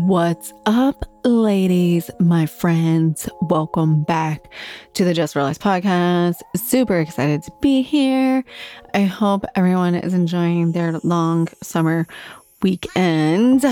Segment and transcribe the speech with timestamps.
[0.00, 3.28] What's up, ladies, my friends?
[3.42, 4.48] Welcome back
[4.94, 6.36] to the Just Realized podcast.
[6.54, 8.44] Super excited to be here.
[8.94, 12.06] I hope everyone is enjoying their long summer
[12.62, 13.64] weekend.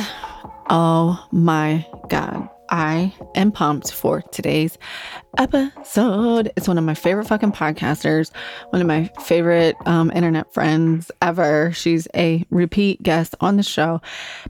[0.68, 2.48] Oh my God.
[2.68, 4.78] I am pumped for today's
[5.38, 6.52] episode.
[6.56, 8.32] It's one of my favorite fucking podcasters,
[8.70, 11.72] one of my favorite um, internet friends ever.
[11.72, 14.00] She's a repeat guest on the show,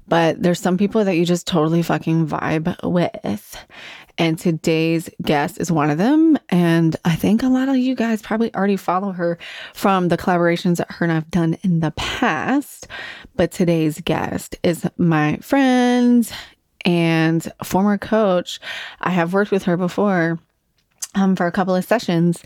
[0.08, 3.66] but there's some people that you just totally fucking vibe with.
[4.19, 6.38] And today's guest is one of them.
[6.48, 9.38] And I think a lot of you guys probably already follow her
[9.74, 12.86] from the collaborations that her and I've done in the past.
[13.34, 16.30] But today's guest is my friend
[16.86, 18.60] and former coach.
[19.00, 20.38] I have worked with her before
[21.14, 22.42] um, for a couple of sessions.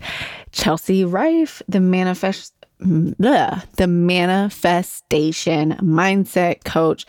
[0.51, 2.53] Chelsea Rife, the manifest.
[2.81, 7.05] Bleh, the manifestation mindset coach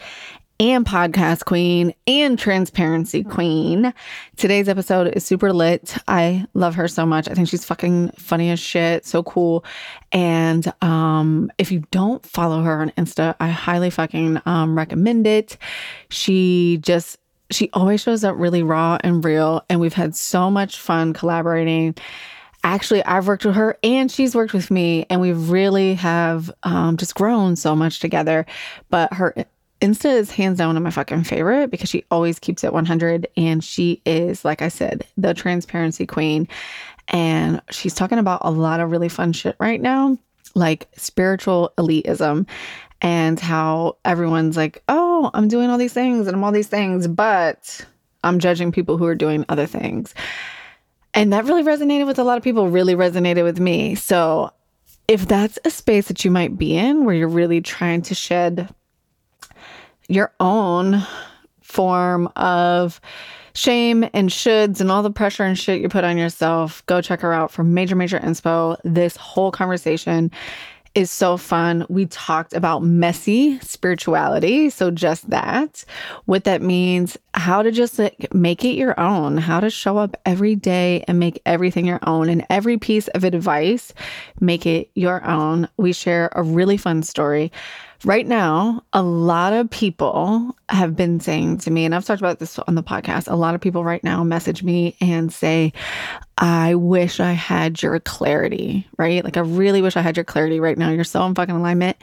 [0.61, 3.93] and podcast queen and transparency queen.
[4.37, 5.97] Today's episode is super lit.
[6.07, 7.29] I love her so much.
[7.29, 9.65] I think she's fucking funny as shit, so cool.
[10.13, 15.57] And um if you don't follow her on Insta, I highly fucking um recommend it.
[16.11, 17.19] She just
[17.55, 19.65] she always shows up really raw and real.
[19.69, 21.95] And we've had so much fun collaborating.
[22.65, 26.97] Actually, I've worked with her and she's worked with me, and we really have um,
[26.97, 28.47] just grown so much together.
[28.89, 29.35] But her
[29.81, 33.27] Insta is hands down one of my fucking favorite because she always keeps it 100.
[33.37, 36.47] And she is, like I said, the transparency queen.
[37.09, 40.17] And she's talking about a lot of really fun shit right now,
[40.55, 42.47] like spiritual elitism
[43.03, 47.09] and how everyone's like, oh, I'm doing all these things and I'm all these things,
[47.09, 47.85] but
[48.23, 50.15] I'm judging people who are doing other things.
[51.13, 53.97] And that really resonated with a lot of people, really resonated with me.
[53.97, 54.53] So
[55.09, 58.73] if that's a space that you might be in where you're really trying to shed
[60.09, 61.03] your own
[61.61, 63.01] form of
[63.55, 67.21] shame and shoulds and all the pressure and shit you put on yourself, go check
[67.21, 68.79] her out for major, major inspo.
[68.85, 70.31] This whole conversation
[70.95, 71.87] is so fun.
[71.89, 74.71] We talked about messy spirituality.
[74.71, 75.85] So, just that,
[76.27, 80.17] what that means, how to just like make it your own, how to show up
[80.27, 82.29] every day and make everything your own.
[82.29, 83.95] And every piece of advice,
[84.41, 85.69] make it your own.
[85.77, 87.53] We share a really fun story
[88.05, 92.41] Right now, a lot of people have been saying to me, and I've talked about
[92.41, 95.73] this on the podcast, a lot of people right now message me and say,
[96.37, 99.23] I wish I had your clarity, right?
[99.23, 100.91] Like, I really wish I had your clarity right now.
[100.91, 101.97] You're so in fucking alignment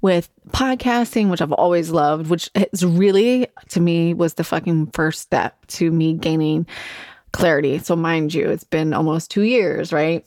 [0.00, 5.20] with podcasting, which I've always loved, which is really, to me, was the fucking first
[5.20, 6.66] step to me gaining
[7.30, 7.78] clarity.
[7.78, 10.26] So, mind you, it's been almost two years, right?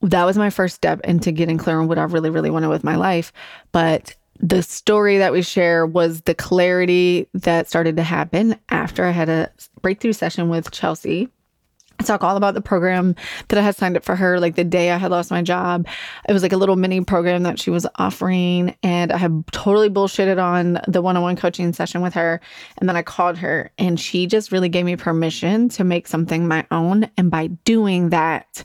[0.00, 2.82] That was my first step into getting clear on what I really, really wanted with
[2.82, 3.30] my life.
[3.72, 9.12] But the story that we share was the clarity that started to happen after I
[9.12, 11.28] had a breakthrough session with Chelsea.
[12.02, 13.14] Talk all about the program
[13.48, 15.86] that I had signed up for her, like the day I had lost my job.
[16.28, 18.76] It was like a little mini program that she was offering.
[18.82, 22.40] And I had totally bullshitted on the one on one coaching session with her.
[22.78, 26.46] And then I called her, and she just really gave me permission to make something
[26.46, 27.08] my own.
[27.16, 28.64] And by doing that,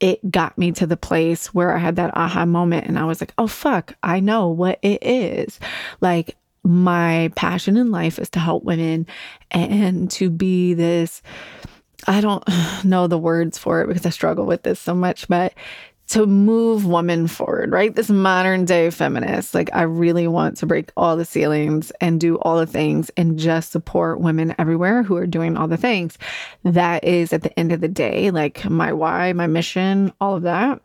[0.00, 3.20] it got me to the place where I had that aha moment and I was
[3.20, 5.58] like, oh, fuck, I know what it is.
[6.00, 9.06] Like, my passion in life is to help women
[9.52, 11.22] and to be this.
[12.06, 12.44] I don't
[12.84, 15.54] know the words for it because I struggle with this so much, but
[16.08, 17.94] to move women forward, right?
[17.94, 19.54] This modern day feminist.
[19.54, 23.38] Like, I really want to break all the ceilings and do all the things and
[23.38, 26.16] just support women everywhere who are doing all the things.
[26.62, 30.42] That is, at the end of the day, like my why, my mission, all of
[30.42, 30.80] that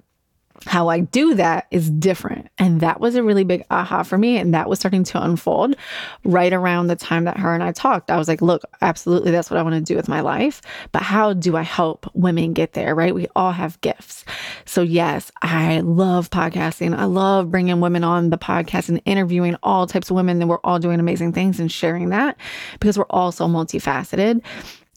[0.66, 2.50] how I do that is different.
[2.58, 4.38] And that was a really big aha for me.
[4.38, 5.76] And that was starting to unfold
[6.24, 8.12] right around the time that her and I talked.
[8.12, 10.62] I was like, look, absolutely, that's what I want to do with my life.
[10.92, 13.16] But how do I help women get there, right?
[13.16, 14.24] We all have gifts.
[14.66, 16.96] So, yes, I love podcasting.
[16.96, 20.42] I love bringing women on the podcast and interviewing all types of women.
[20.42, 22.38] And we're all doing amazing things and sharing that
[22.80, 24.41] because we're all so multifaceted.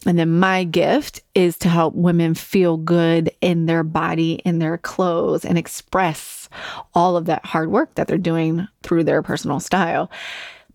[0.07, 4.79] And then my gift is to help women feel good in their body, in their
[4.79, 6.49] clothes, and express
[6.95, 10.11] all of that hard work that they're doing through their personal style.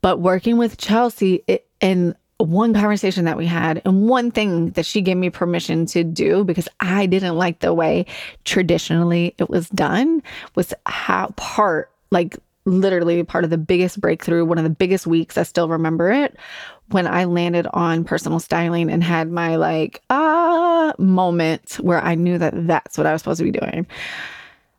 [0.02, 1.68] But working with Chelsea it,
[2.40, 6.46] one conversation that we had, and one thing that she gave me permission to do
[6.46, 8.06] because I didn't like the way
[8.46, 10.24] traditionally it was done
[10.56, 15.38] was how part, like literally part of the biggest breakthrough, one of the biggest weeks,
[15.38, 16.38] I still remember it,
[16.92, 22.38] when I landed on personal styling and had my like, ah moment where I knew
[22.38, 23.88] that that's what I was supposed to be doing.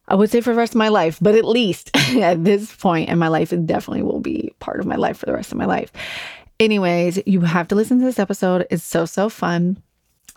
[0.08, 3.08] I would say for the rest of my life, but at least at this point
[3.08, 5.58] in my life, it definitely will be part of my life for the rest of
[5.58, 5.92] my life.
[6.58, 8.66] Anyways, you have to listen to this episode.
[8.70, 9.80] It's so, so fun.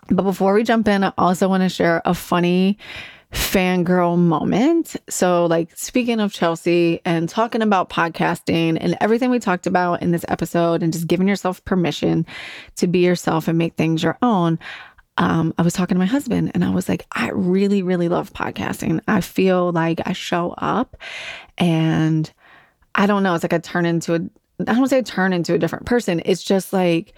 [0.08, 2.78] But before we jump in, I also want to share a funny
[3.34, 4.96] fangirl moment.
[5.08, 10.12] So, like, speaking of Chelsea and talking about podcasting and everything we talked about in
[10.12, 12.26] this episode, and just giving yourself permission
[12.76, 14.58] to be yourself and make things your own.
[15.16, 18.32] Um, I was talking to my husband and I was like, I really, really love
[18.32, 19.00] podcasting.
[19.06, 20.96] I feel like I show up
[21.56, 22.32] and
[22.96, 24.18] I don't know, it's like I turn into a,
[24.60, 26.20] I don't say turn into a different person.
[26.24, 27.14] It's just like,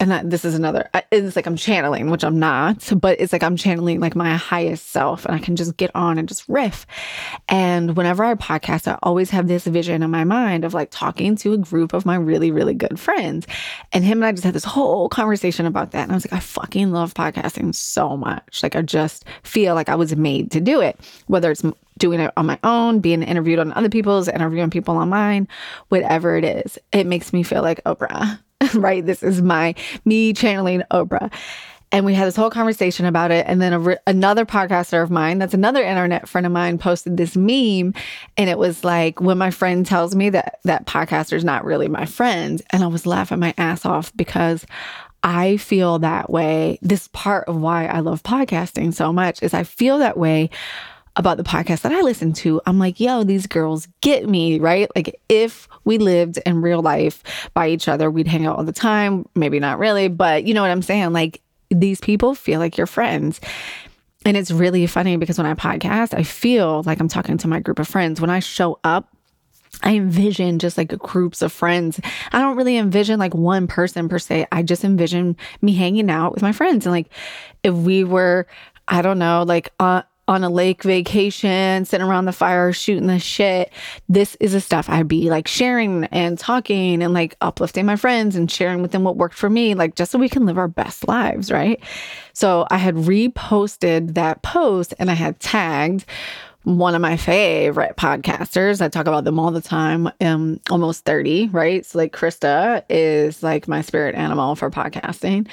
[0.00, 3.42] and I, this is another it's like i'm channeling which i'm not but it's like
[3.42, 6.86] i'm channeling like my highest self and i can just get on and just riff.
[7.48, 11.36] And whenever i podcast i always have this vision in my mind of like talking
[11.36, 13.46] to a group of my really really good friends.
[13.92, 16.04] And him and i just had this whole conversation about that.
[16.04, 18.62] And i was like i fucking love podcasting so much.
[18.62, 21.62] Like i just feel like i was made to do it whether it's
[21.98, 25.46] doing it on my own, being interviewed on other people's, interviewing people on mine,
[25.90, 28.38] whatever it is, it makes me feel like Oprah.
[28.74, 29.04] right?
[29.04, 29.74] This is my
[30.04, 31.32] me channeling Oprah.
[31.92, 33.46] And we had this whole conversation about it.
[33.48, 37.36] And then a, another podcaster of mine, that's another internet friend of mine, posted this
[37.36, 37.94] meme.
[38.36, 42.04] And it was like, when my friend tells me that that podcaster's not really my
[42.06, 42.62] friend.
[42.70, 44.64] And I was laughing my ass off because
[45.24, 46.78] I feel that way.
[46.80, 50.50] This part of why I love podcasting so much is I feel that way
[51.20, 54.88] about the podcast that I listen to, I'm like, yo, these girls get me, right?
[54.96, 57.22] Like, if we lived in real life
[57.54, 59.28] by each other, we'd hang out all the time.
[59.34, 61.12] Maybe not really, but you know what I'm saying?
[61.12, 63.38] Like, these people feel like your friends.
[64.24, 67.60] And it's really funny because when I podcast, I feel like I'm talking to my
[67.60, 68.20] group of friends.
[68.20, 69.14] When I show up,
[69.82, 72.00] I envision just like groups of friends.
[72.32, 74.46] I don't really envision like one person per se.
[74.50, 76.86] I just envision me hanging out with my friends.
[76.86, 77.10] And like
[77.62, 78.46] if we were,
[78.88, 83.18] I don't know, like uh, on a lake vacation, sitting around the fire, shooting the
[83.18, 83.72] shit.
[84.08, 88.36] This is the stuff I'd be like sharing and talking and like uplifting my friends
[88.36, 90.68] and sharing with them what worked for me, like just so we can live our
[90.68, 91.82] best lives, right?
[92.32, 96.04] So I had reposted that post and I had tagged
[96.62, 98.80] one of my favorite podcasters.
[98.80, 100.08] I talk about them all the time.
[100.20, 101.84] Um, almost 30, right?
[101.84, 105.48] So like Krista is like my spirit animal for podcasting.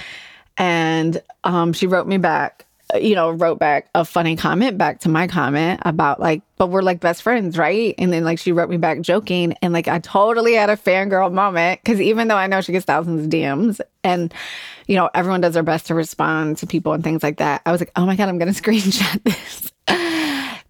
[0.56, 5.10] And um, she wrote me back you know, wrote back a funny comment back to
[5.10, 7.94] my comment about like, but we're like best friends, right?
[7.98, 9.54] And then like she wrote me back joking.
[9.62, 12.86] And like I totally had a fangirl moment because even though I know she gets
[12.86, 14.34] thousands of DMs and,
[14.88, 17.72] you know, everyone does their best to respond to people and things like that, I
[17.72, 19.72] was like, oh my God, I'm going to screenshot this.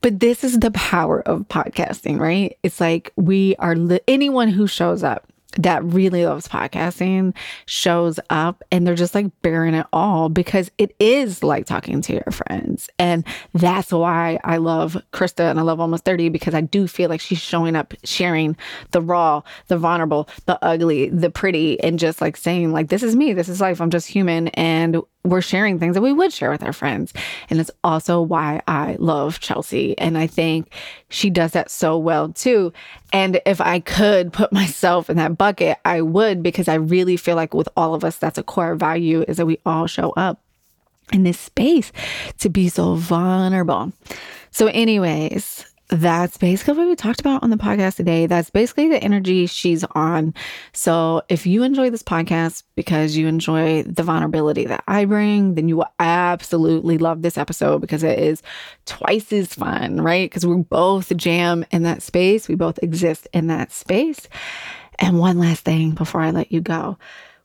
[0.02, 2.58] but this is the power of podcasting, right?
[2.64, 5.28] It's like we are, li- anyone who shows up
[5.58, 10.96] that really loves podcasting shows up and they're just like bearing it all because it
[11.00, 12.90] is like talking to your friends.
[13.00, 17.10] And that's why I love Krista and I love Almost 30 because I do feel
[17.10, 18.56] like she's showing up, sharing
[18.92, 23.16] the raw, the vulnerable, the ugly, the pretty, and just like saying, like, this is
[23.16, 24.48] me, this is life, I'm just human.
[24.50, 27.14] And we're sharing things that we would share with our friends.
[27.50, 29.98] And it's also why I love Chelsea.
[29.98, 30.72] And I think
[31.10, 32.74] she does that so well too.
[33.14, 35.47] And if I could put myself in that bucket,
[35.86, 39.24] I would, because I really feel like with all of us, that's a core value
[39.28, 40.42] is that we all show up
[41.14, 41.92] in this space
[42.40, 43.92] to be so vulnerable.
[44.52, 48.26] So, anyways, that's basically what we talked about on the podcast today.
[48.26, 50.34] That's basically the energy she's on.
[50.74, 55.70] So, if you enjoy this podcast because you enjoy the vulnerability that I bring, then
[55.70, 58.42] you will absolutely love this episode because it is
[58.86, 60.30] twice as fun, right?
[60.30, 64.28] Because we're both jam in that space, we both exist in that space.
[65.00, 66.98] And one last thing before I let you go.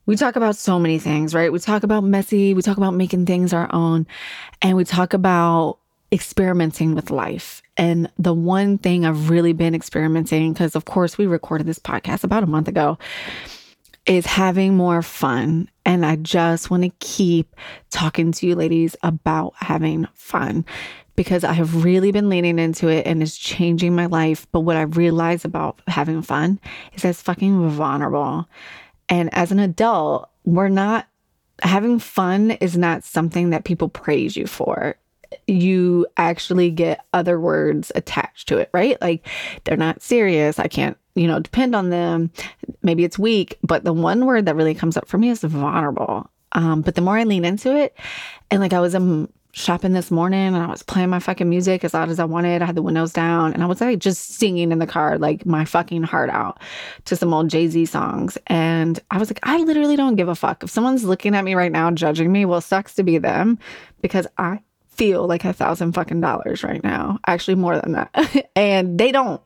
[0.05, 1.53] We talk about so many things, right?
[1.53, 4.07] We talk about messy, we talk about making things our own,
[4.61, 5.79] and we talk about
[6.11, 7.63] experimenting with life.
[7.77, 12.25] And the one thing I've really been experimenting, because of course we recorded this podcast
[12.25, 12.99] about a month ago,
[14.05, 15.71] is having more fun.
[15.87, 17.55] And I just want to keep
[17.91, 20.65] talking to you ladies about having fun
[21.17, 24.47] because I have really been leaning into it and it's changing my life.
[24.53, 26.59] But what I realize about having fun
[26.95, 28.49] is that it's fucking vulnerable.
[29.09, 31.07] And as an adult, we're not
[31.63, 34.97] having fun is not something that people praise you for
[35.47, 39.01] you actually get other words attached to it, right?
[39.01, 39.27] Like
[39.65, 40.59] they're not serious.
[40.59, 42.31] I can't, you know, depend on them.
[42.83, 46.31] Maybe it's weak, but the one word that really comes up for me is vulnerable.
[46.53, 47.97] Um, but the more I lean into it,
[48.51, 51.85] and like I was um, shopping this morning and I was playing my fucking music
[51.85, 52.63] as loud as I wanted.
[52.63, 55.45] I had the windows down and I was like just singing in the car, like
[55.45, 56.61] my fucking heart out
[57.05, 58.39] to some old Jay Z songs.
[58.47, 60.65] And I was like, I literally don't give a fuck.
[60.65, 63.59] If someone's looking at me right now, judging me, well, sucks to be them
[64.01, 64.61] because I
[64.95, 67.19] feel like a thousand fucking dollars right now.
[67.27, 68.51] Actually, more than that.
[68.57, 69.41] and they don't.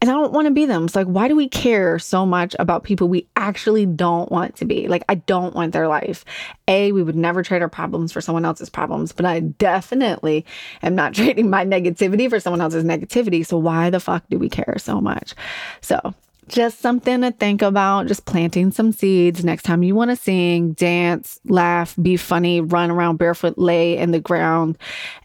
[0.00, 0.84] And I don't want to be them.
[0.84, 4.64] It's like, why do we care so much about people we actually don't want to
[4.64, 4.88] be?
[4.88, 6.24] Like, I don't want their life.
[6.68, 10.46] A, we would never trade our problems for someone else's problems, but I definitely
[10.82, 13.44] am not trading my negativity for someone else's negativity.
[13.44, 15.34] So, why the fuck do we care so much?
[15.80, 16.14] So,
[16.48, 19.44] just something to think about, just planting some seeds.
[19.44, 24.12] Next time you want to sing, dance, laugh, be funny, run around barefoot, lay in
[24.12, 24.78] the ground,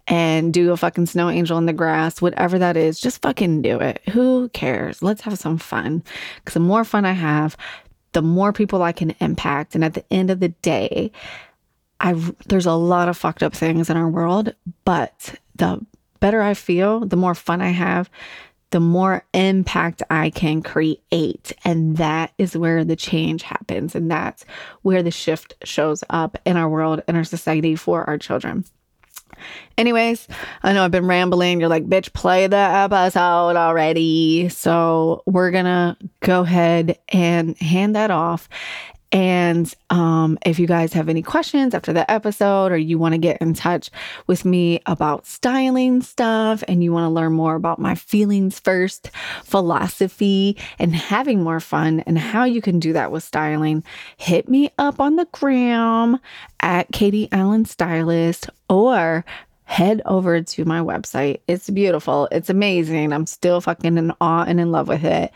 [0.08, 3.80] and do a fucking snow angel in the grass, whatever that is, just fucking do
[3.80, 4.02] it.
[4.10, 5.02] Who cares?
[5.02, 6.04] Let's have some fun.
[6.38, 7.56] Because the more fun I have,
[8.14, 9.76] the more people I can impact.
[9.76, 11.12] And at the end of the day,
[12.00, 12.14] I
[12.48, 14.54] there's a lot of fucked up things in our world,
[14.86, 15.86] but the
[16.20, 18.10] better I feel, the more fun I have,
[18.72, 21.54] the more impact I can create.
[21.64, 23.96] And that is where the change happens.
[23.96, 24.46] And that's
[24.82, 28.66] where the shift shows up in our world, in our society for our children.
[29.78, 30.28] Anyways,
[30.64, 31.60] I know I've been rambling.
[31.60, 34.50] You're like, bitch, play the episode already.
[34.50, 38.48] So we're going to go ahead and hand that off.
[39.12, 43.18] And um, if you guys have any questions after the episode or you want to
[43.18, 43.90] get in touch
[44.26, 49.12] with me about styling stuff and you want to learn more about my feelings first
[49.44, 53.84] philosophy and having more fun and how you can do that with styling,
[54.16, 56.18] hit me up on the gram
[56.62, 59.26] at Katie Allen Stylist or
[59.66, 61.40] head over to my website.
[61.48, 62.28] It's beautiful.
[62.32, 63.12] It's amazing.
[63.12, 65.32] I'm still fucking in awe and in love with it.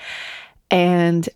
[0.72, 1.28] And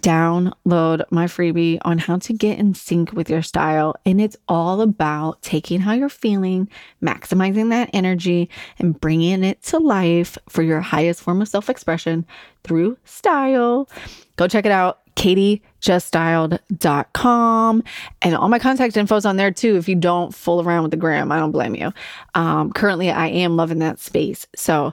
[0.00, 3.94] download my freebie on how to get in sync with your style.
[4.04, 6.68] And it's all about taking how you're feeling,
[7.02, 12.24] maximizing that energy, and bringing it to life for your highest form of self expression
[12.64, 13.88] through style.
[14.36, 15.00] Go check it out.
[15.16, 17.82] KatieJustStyled.com
[18.20, 19.76] and all my contact info is on there too.
[19.76, 21.90] If you don't fool around with the gram, I don't blame you.
[22.34, 24.46] Um, currently, I am loving that space.
[24.54, 24.92] So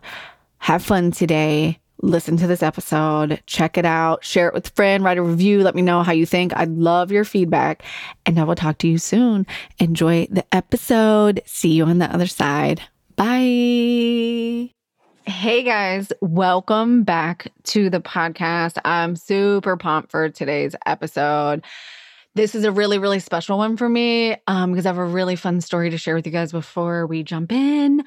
[0.59, 5.05] have fun today listen to this episode, check it out, share it with a friend,
[5.05, 6.55] write a review, let me know how you think.
[6.55, 7.81] I'd love your feedback,
[8.25, 9.47] and I will talk to you soon.
[9.79, 11.41] Enjoy the episode.
[11.45, 12.81] See you on the other side.
[13.15, 14.69] Bye.
[15.25, 18.77] Hey guys, welcome back to the podcast.
[18.83, 21.63] I'm super pumped for today's episode.
[22.35, 25.37] This is a really, really special one for me um, because I have a really
[25.37, 28.03] fun story to share with you guys before we jump in.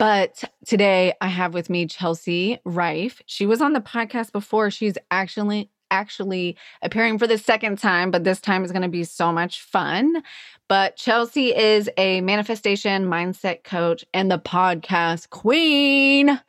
[0.00, 3.20] But today I have with me Chelsea Rife.
[3.26, 4.70] She was on the podcast before.
[4.70, 9.04] She's actually actually appearing for the second time, but this time is going to be
[9.04, 10.22] so much fun.
[10.68, 16.40] But Chelsea is a manifestation mindset coach and the podcast queen.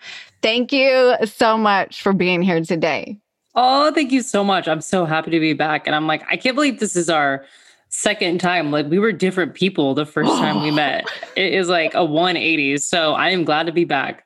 [0.42, 3.18] Thank you so much for being here today.
[3.54, 4.70] Oh, thank you so much.
[4.70, 5.88] I'm so happy to be back.
[5.88, 7.44] And I'm like, I can't believe this is our
[7.92, 8.72] second time.
[8.72, 10.76] Like we were different people the first time we oh.
[10.76, 11.08] met.
[11.36, 12.78] It is like a 180.
[12.78, 14.26] So I am glad to be back.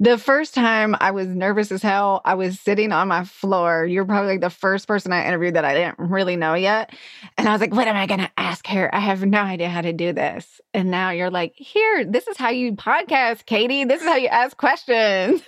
[0.00, 2.20] The first time I was nervous as hell.
[2.24, 3.86] I was sitting on my floor.
[3.86, 6.92] You're probably like the first person I interviewed that I didn't really know yet.
[7.38, 8.92] And I was like, what am I going to ask her?
[8.92, 10.60] I have no idea how to do this.
[10.74, 13.84] And now you're like, here, this is how you podcast, Katie.
[13.84, 15.42] This is how you ask questions.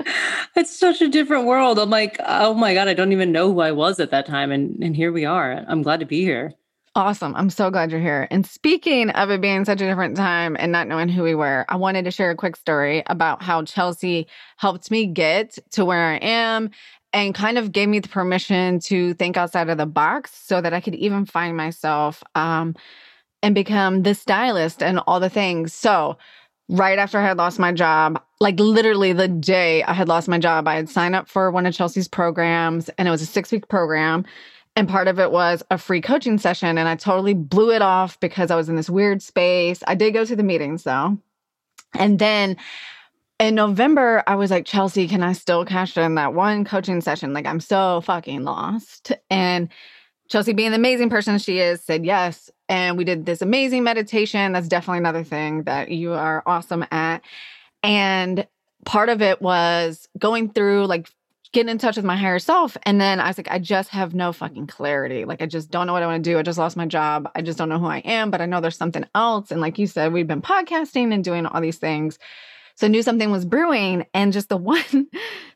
[0.56, 1.78] it's such a different world.
[1.78, 4.50] I'm like, oh my God, I don't even know who I was at that time.
[4.50, 5.64] And, and here we are.
[5.68, 6.52] I'm glad to be here.
[6.96, 7.34] Awesome.
[7.34, 8.28] I'm so glad you're here.
[8.30, 11.64] And speaking of it being such a different time and not knowing who we were,
[11.68, 16.04] I wanted to share a quick story about how Chelsea helped me get to where
[16.12, 16.70] I am
[17.12, 20.72] and kind of gave me the permission to think outside of the box so that
[20.72, 22.76] I could even find myself um,
[23.42, 25.74] and become the stylist and all the things.
[25.74, 26.16] So,
[26.68, 30.38] right after I had lost my job, like literally the day I had lost my
[30.38, 33.52] job, I had signed up for one of Chelsea's programs and it was a six
[33.52, 34.24] week program.
[34.76, 36.78] And part of it was a free coaching session.
[36.78, 39.82] And I totally blew it off because I was in this weird space.
[39.86, 41.18] I did go to the meetings though.
[41.94, 42.56] And then
[43.38, 47.32] in November, I was like, Chelsea, can I still cash in that one coaching session?
[47.32, 49.12] Like, I'm so fucking lost.
[49.30, 49.68] And
[50.28, 52.50] Chelsea, being the amazing person she is, said yes.
[52.68, 54.52] And we did this amazing meditation.
[54.52, 57.22] That's definitely another thing that you are awesome at.
[57.82, 58.46] And
[58.84, 61.08] part of it was going through like
[61.54, 62.76] getting in touch with my higher self.
[62.82, 65.24] And then I was like, I just have no fucking clarity.
[65.24, 66.38] Like, I just don't know what I want to do.
[66.38, 67.30] I just lost my job.
[67.34, 69.50] I just don't know who I am, but I know there's something else.
[69.50, 72.18] And like you said, we've been podcasting and doing all these things.
[72.74, 74.04] So I knew something was brewing.
[74.12, 75.06] And just the one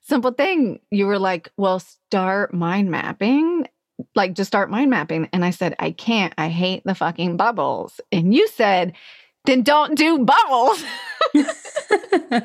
[0.00, 3.66] simple thing, you were like, well, start mind mapping.
[4.14, 5.28] Like, just start mind mapping.
[5.32, 6.32] And I said, I can't.
[6.38, 8.00] I hate the fucking bubbles.
[8.12, 8.94] And you said,
[9.44, 10.84] then don't do bubbles.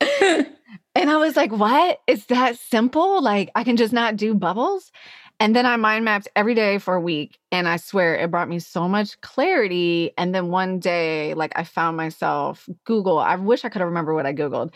[0.98, 2.00] And I was like, what?
[2.08, 3.22] It's that simple?
[3.22, 4.90] Like, I can just not do bubbles?
[5.38, 7.38] And then I mind mapped every day for a week.
[7.52, 10.10] And I swear it brought me so much clarity.
[10.18, 13.16] And then one day, like I found myself Google.
[13.18, 14.72] I wish I could have remembered what I Googled.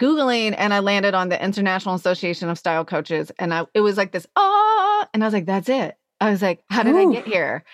[0.00, 3.32] Googling and I landed on the International Association of Style Coaches.
[3.40, 5.96] And I it was like this, ah, and I was like, that's it.
[6.20, 7.10] I was like, how did Ooh.
[7.10, 7.64] I get here?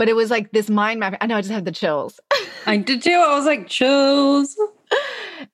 [0.00, 1.18] But it was like this mind mapping.
[1.20, 2.18] I know I just had the chills.
[2.66, 3.12] I did too.
[3.12, 4.56] I was like, chills.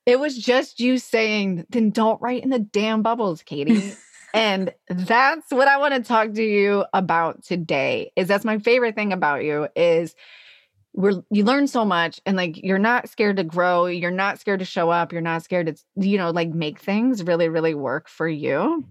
[0.06, 3.92] It was just you saying, then don't write in the damn bubbles, Katie.
[4.34, 8.12] and that's what I want to talk to you about today.
[8.14, 10.14] Is that's my favorite thing about you is
[10.94, 14.60] we're you learn so much and like you're not scared to grow, you're not scared
[14.60, 18.08] to show up, you're not scared to you know like make things really really work
[18.08, 18.84] for you.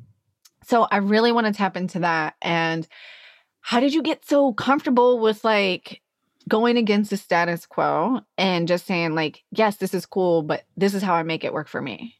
[0.65, 2.87] So I really want to tap into that and
[3.61, 6.01] how did you get so comfortable with like
[6.47, 10.93] going against the status quo and just saying like yes this is cool but this
[10.93, 12.15] is how i make it work for me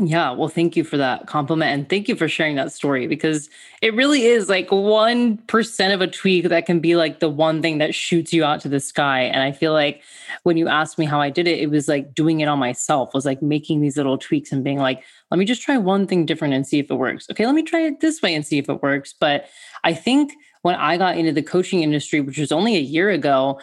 [0.00, 1.70] yeah, well, thank you for that compliment.
[1.70, 3.48] And thank you for sharing that story because
[3.80, 7.78] it really is like 1% of a tweak that can be like the one thing
[7.78, 9.22] that shoots you out to the sky.
[9.22, 10.02] And I feel like
[10.42, 13.14] when you asked me how I did it, it was like doing it on myself,
[13.14, 16.26] was like making these little tweaks and being like, let me just try one thing
[16.26, 17.28] different and see if it works.
[17.30, 19.14] Okay, let me try it this way and see if it works.
[19.18, 19.48] But
[19.84, 20.32] I think
[20.64, 23.60] when I got into the coaching industry, which was only a year ago,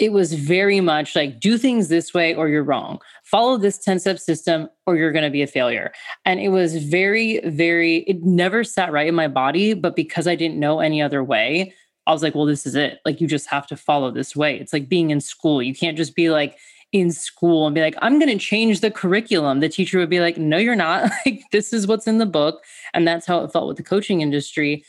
[0.00, 2.98] it was very much like do things this way or you're wrong.
[3.22, 5.92] Follow this 10 step system or you're going to be a failure.
[6.24, 9.72] And it was very, very, it never sat right in my body.
[9.72, 11.72] But because I didn't know any other way,
[12.08, 12.98] I was like, well, this is it.
[13.04, 14.58] Like, you just have to follow this way.
[14.58, 15.62] It's like being in school.
[15.62, 16.58] You can't just be like,
[16.90, 19.60] in school and be like, I'm going to change the curriculum.
[19.60, 21.10] The teacher would be like, No, you're not.
[21.26, 22.62] like, this is what's in the book.
[22.92, 24.84] And that's how it felt with the coaching industry.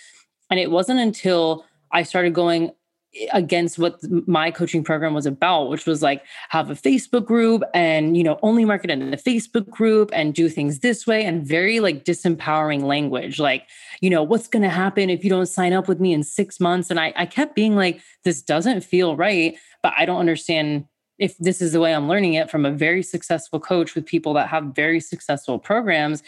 [0.50, 2.72] And it wasn't until I started going
[3.32, 8.18] against what my coaching program was about which was like have a facebook group and
[8.18, 11.80] you know only market in the facebook group and do things this way and very
[11.80, 13.38] like disempowering language.
[13.38, 13.68] Like
[14.02, 16.60] you know what's going to happen if you don't sign up with me in six
[16.60, 16.90] months?
[16.90, 20.86] And I, I kept being like this doesn't feel right but i don't understand
[21.20, 24.34] if this is the way i'm learning it from a very successful coach with people
[24.34, 26.24] that have very successful programs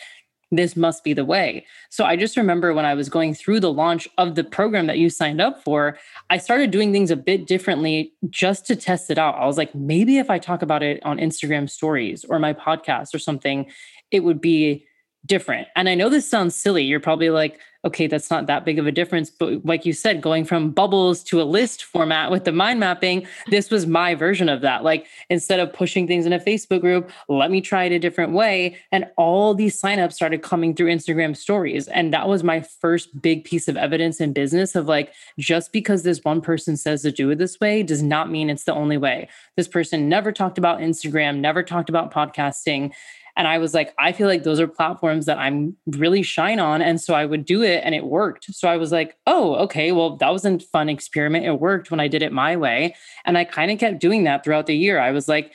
[0.52, 1.66] this must be the way.
[1.90, 4.98] So I just remember when I was going through the launch of the program that
[4.98, 5.98] you signed up for,
[6.30, 9.36] I started doing things a bit differently just to test it out.
[9.36, 13.14] I was like, maybe if I talk about it on Instagram stories or my podcast
[13.14, 13.66] or something,
[14.12, 14.86] it would be
[15.25, 15.68] different.
[15.75, 16.83] And I know this sounds silly.
[16.83, 19.29] You're probably like, okay, that's not that big of a difference.
[19.29, 23.27] But like you said, going from bubbles to a list format with the mind mapping,
[23.48, 24.83] this was my version of that.
[24.83, 28.33] Like instead of pushing things in a Facebook group, let me try it a different
[28.33, 28.77] way.
[28.92, 31.88] And all these signups started coming through Instagram stories.
[31.88, 36.01] And that was my first big piece of evidence in business of like, just because
[36.01, 38.98] this one person says to do it this way does not mean it's the only
[38.98, 39.29] way.
[39.55, 42.94] This person never talked about Instagram, never talked about podcasting.
[43.38, 46.82] And I was like, I feel like those are platforms that I'm really shine on.
[46.82, 48.46] And so I would do it and it worked.
[48.54, 51.46] So I was like, oh, okay, well, that was a fun experiment.
[51.46, 52.96] It worked when I did it my way.
[53.26, 55.00] And I kind of kept doing that throughout the year.
[55.00, 55.52] I was like,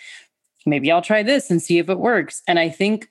[0.66, 2.42] maybe I'll try this and see if it works.
[2.46, 3.08] And I think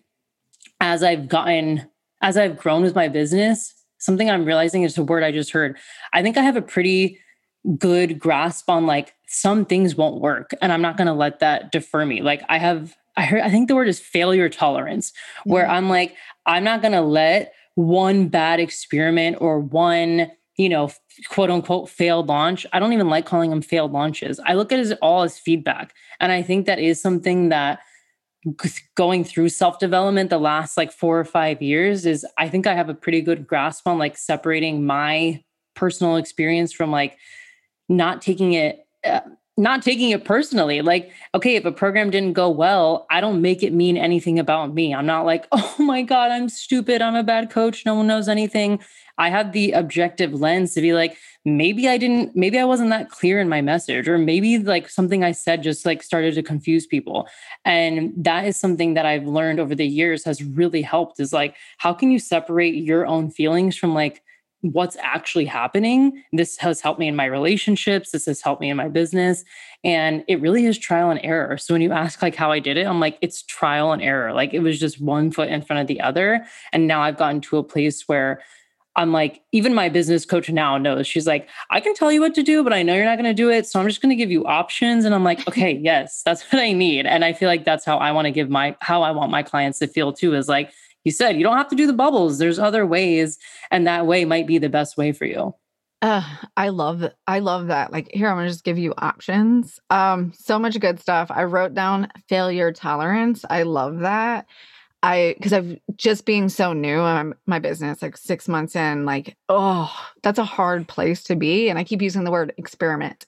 [0.79, 1.87] as I've gotten,
[2.21, 5.77] as I've grown with my business, something I'm realizing is a word I just heard.
[6.13, 7.19] I think I have a pretty
[7.77, 11.71] good grasp on like some things won't work and I'm not going to let that
[11.71, 12.21] defer me.
[12.21, 15.73] Like I have I heard I think the word is failure tolerance, where mm-hmm.
[15.73, 20.91] I'm like, I'm not gonna let one bad experiment or one, you know,
[21.29, 22.65] quote unquote failed launch.
[22.73, 24.39] I don't even like calling them failed launches.
[24.45, 25.93] I look at it all as feedback.
[26.19, 27.79] And I think that is something that
[28.95, 32.73] going through self development the last like four or five years is I think I
[32.73, 35.43] have a pretty good grasp on like separating my
[35.75, 37.17] personal experience from like
[37.89, 39.21] not taking it uh,
[39.59, 40.81] not taking it personally.
[40.81, 44.73] Like, okay, if a program didn't go well, I don't make it mean anything about
[44.73, 44.95] me.
[44.95, 47.01] I'm not like, oh my God, I'm stupid.
[47.01, 47.85] I'm a bad coach.
[47.85, 48.79] No one knows anything.
[49.17, 53.09] I have the objective lens to be like, maybe I didn't, maybe I wasn't that
[53.09, 56.87] clear in my message, or maybe like something I said just like started to confuse
[56.87, 57.27] people.
[57.65, 61.57] And that is something that I've learned over the years has really helped is like,
[61.79, 64.23] how can you separate your own feelings from like,
[64.61, 66.23] what's actually happening.
[66.33, 68.11] This has helped me in my relationships.
[68.11, 69.43] This has helped me in my business.
[69.83, 71.57] And it really is trial and error.
[71.57, 74.33] So when you ask like how I did it, I'm like, it's trial and error.
[74.33, 76.45] Like it was just one foot in front of the other.
[76.73, 78.41] And now I've gotten to a place where
[78.95, 82.35] I'm like, even my business coach now knows she's like, I can tell you what
[82.35, 83.65] to do, but I know you're not going to do it.
[83.65, 85.05] So I'm just going to give you options.
[85.05, 87.05] And I'm like, okay, yes, that's what I need.
[87.05, 89.41] And I feel like that's how I want to give my, how I want my
[89.41, 92.37] clients to feel too is like, you said you don't have to do the bubbles.
[92.37, 93.37] There's other ways,
[93.71, 95.55] and that way might be the best way for you.
[96.01, 96.23] Uh,
[96.55, 97.91] I love I love that.
[97.91, 99.79] Like here, I'm gonna just give you options.
[99.89, 101.29] Um, so much good stuff.
[101.29, 103.43] I wrote down failure tolerance.
[103.49, 104.45] I love that.
[105.03, 109.35] I because I've just being so new in my business, like six months in, like,
[109.49, 111.69] oh, that's a hard place to be.
[111.69, 113.25] And I keep using the word experiment.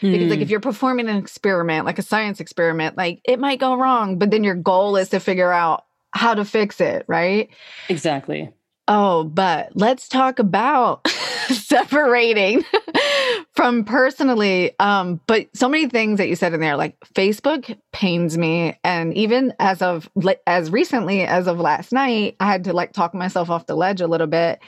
[0.00, 0.52] Because like if hmm.
[0.52, 4.44] you're performing an experiment, like a science experiment, like it might go wrong, but then
[4.44, 7.50] your goal is to figure out how to fix it, right?
[7.88, 8.52] Exactly.
[8.90, 11.06] Oh, but let's talk about
[11.48, 12.64] separating
[13.54, 14.74] from personally.
[14.80, 19.12] Um, but so many things that you said in there, like Facebook pains me, and
[19.14, 20.08] even as of
[20.46, 24.00] as recently as of last night, I had to like talk myself off the ledge
[24.00, 24.60] a little bit.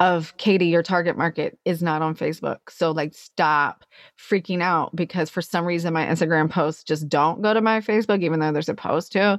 [0.00, 2.56] Of Katie, your target market is not on Facebook.
[2.70, 3.84] So, like, stop
[4.18, 8.22] freaking out because for some reason my Instagram posts just don't go to my Facebook,
[8.22, 9.38] even though they're supposed to.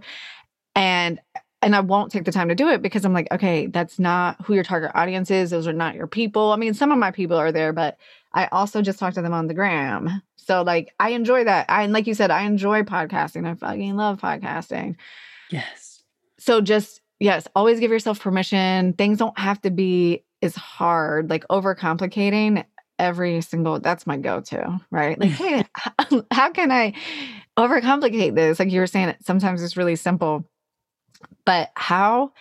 [0.75, 1.19] And
[1.61, 4.43] and I won't take the time to do it because I'm like, okay, that's not
[4.43, 5.51] who your target audience is.
[5.51, 6.51] Those are not your people.
[6.51, 7.97] I mean, some of my people are there, but
[8.33, 10.21] I also just talk to them on the gram.
[10.37, 11.67] So like I enjoy that.
[11.69, 13.47] I and like you said, I enjoy podcasting.
[13.47, 14.95] I fucking love podcasting.
[15.51, 16.01] Yes.
[16.39, 18.93] So just yes, always give yourself permission.
[18.93, 22.65] Things don't have to be as hard, like overcomplicating
[22.97, 25.19] every single that's my go-to, right?
[25.19, 26.93] Like, hey, how, how can I
[27.57, 28.57] overcomplicate this?
[28.57, 30.49] Like you were saying, sometimes it's really simple
[31.45, 32.31] but how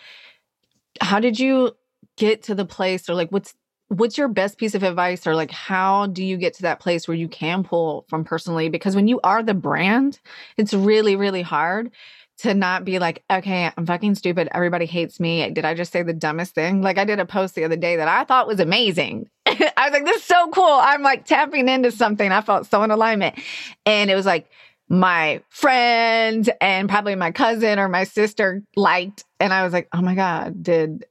[1.01, 1.75] how did you
[2.17, 3.53] get to the place or like what's
[3.87, 7.07] what's your best piece of advice or like how do you get to that place
[7.07, 8.69] where you can pull from personally?
[8.69, 10.19] Because when you are the brand
[10.57, 11.91] it's really really hard
[12.37, 14.47] to not be like okay i'm fucking stupid.
[14.51, 15.49] Everybody hates me.
[15.49, 16.81] Did i just say the dumbest thing?
[16.81, 19.29] Like i did a post the other day that i thought was amazing.
[19.45, 20.63] I was like this is so cool.
[20.63, 22.31] I'm like tapping into something.
[22.31, 23.39] I felt so in alignment.
[23.85, 24.49] And it was like
[24.91, 29.23] my friend and probably my cousin or my sister liked.
[29.39, 31.05] And I was like, oh my God, did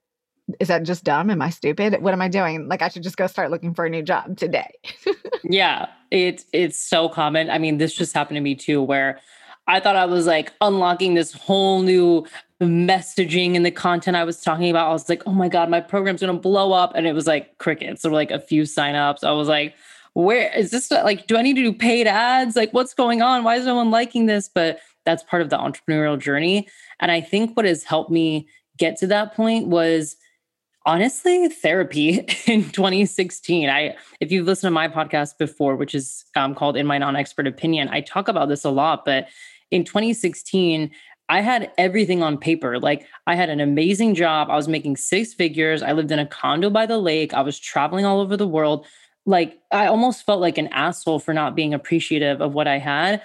[0.58, 1.30] is that just dumb?
[1.30, 2.02] Am I stupid?
[2.02, 2.68] What am I doing?
[2.68, 4.70] Like I should just go start looking for a new job today.
[5.44, 7.48] yeah, it's it's so common.
[7.48, 9.18] I mean, this just happened to me too, where
[9.66, 12.26] I thought I was like unlocking this whole new
[12.60, 14.90] messaging and the content I was talking about.
[14.90, 16.92] I was like, oh my God, my program's gonna blow up.
[16.94, 18.04] And it was like crickets.
[18.04, 19.24] Were like a few signups.
[19.24, 19.74] I was like,
[20.14, 23.44] where is this like do i need to do paid ads like what's going on
[23.44, 26.68] why is no one liking this but that's part of the entrepreneurial journey
[27.00, 28.46] and i think what has helped me
[28.78, 30.16] get to that point was
[30.86, 36.54] honestly therapy in 2016 i if you've listened to my podcast before which is um,
[36.54, 39.28] called in my non-expert opinion i talk about this a lot but
[39.70, 40.90] in 2016
[41.30, 42.80] I had everything on paper.
[42.80, 44.50] Like I had an amazing job.
[44.50, 45.80] I was making six figures.
[45.80, 47.32] I lived in a condo by the lake.
[47.32, 48.84] I was traveling all over the world
[49.26, 53.22] like I almost felt like an asshole for not being appreciative of what I had.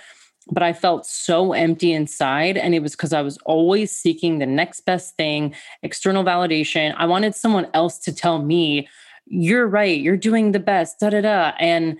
[0.51, 2.55] But I felt so empty inside.
[2.55, 6.93] And it was because I was always seeking the next best thing, external validation.
[6.97, 8.87] I wanted someone else to tell me,
[9.25, 11.53] you're right, you're doing the best, da da da.
[11.59, 11.97] And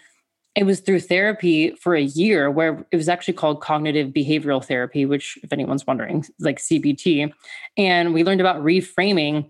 [0.55, 5.05] it was through therapy for a year where it was actually called cognitive behavioral therapy,
[5.05, 7.34] which, if anyone's wondering, like CBT.
[7.77, 9.49] And we learned about reframing.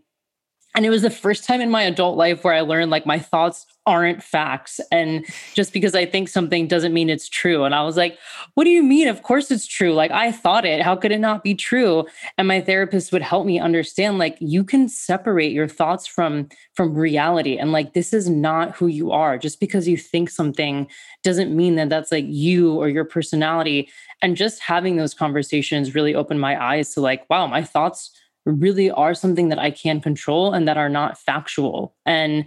[0.76, 3.18] And it was the first time in my adult life where I learned like my
[3.18, 4.82] thoughts aren't facts.
[4.92, 7.64] And just because I think something doesn't mean it's true.
[7.64, 8.18] And I was like,
[8.56, 9.08] what do you mean?
[9.08, 9.94] Of course it's true.
[9.94, 10.82] Like I thought it.
[10.82, 12.06] How could it not be true?
[12.38, 16.96] And my therapist would help me understand like you can separate your thoughts from from
[16.96, 19.38] reality and like this is not who you are.
[19.38, 20.88] Just because you think something
[21.24, 23.90] doesn't mean that that's like you or your personality.
[24.22, 28.12] And just having those conversations really opened my eyes to like, wow, my thoughts
[28.46, 31.96] really are something that I can control and that are not factual.
[32.06, 32.46] And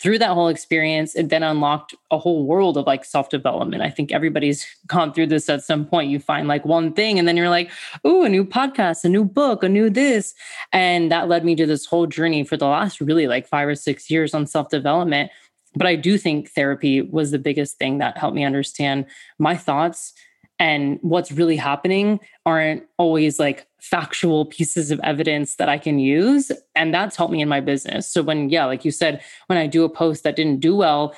[0.00, 3.82] through that whole experience, it then unlocked a whole world of like self development.
[3.82, 6.10] I think everybody's gone through this at some point.
[6.10, 7.70] You find like one thing, and then you're like,
[8.04, 10.34] oh, a new podcast, a new book, a new this.
[10.72, 13.74] And that led me to this whole journey for the last really like five or
[13.74, 15.30] six years on self development.
[15.74, 19.06] But I do think therapy was the biggest thing that helped me understand
[19.38, 20.14] my thoughts
[20.58, 26.52] and what's really happening aren't always like factual pieces of evidence that I can use.
[26.74, 28.10] And that's helped me in my business.
[28.10, 31.14] So when, yeah, like you said, when I do a post that didn't do well,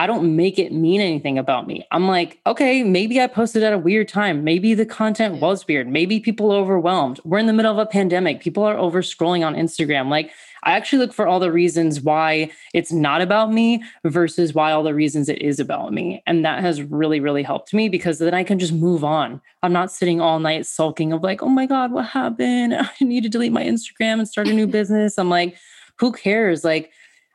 [0.00, 1.84] I don't make it mean anything about me.
[1.90, 4.44] I'm like, okay, maybe I posted at a weird time.
[4.44, 5.88] Maybe the content was weird.
[5.88, 7.18] Maybe people are overwhelmed.
[7.24, 8.40] We're in the middle of a pandemic.
[8.40, 10.08] People are over scrolling on Instagram.
[10.08, 10.30] Like,
[10.64, 14.82] I actually look for all the reasons why it's not about me versus why all
[14.82, 16.22] the reasons it is about me.
[16.26, 19.40] And that has really, really helped me because then I can just move on.
[19.62, 22.74] I'm not sitting all night sulking of like, oh my God, what happened?
[22.78, 25.18] I need to delete my Instagram and start a new business.
[25.18, 25.56] I'm like,
[25.98, 26.64] who cares?
[26.64, 26.90] Like,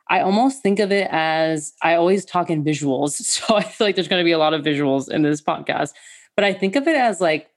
[0.08, 3.20] I almost think of it as I always talk in visuals.
[3.34, 5.92] So I feel like there's going to be a lot of visuals in this podcast,
[6.36, 7.48] but I think of it as like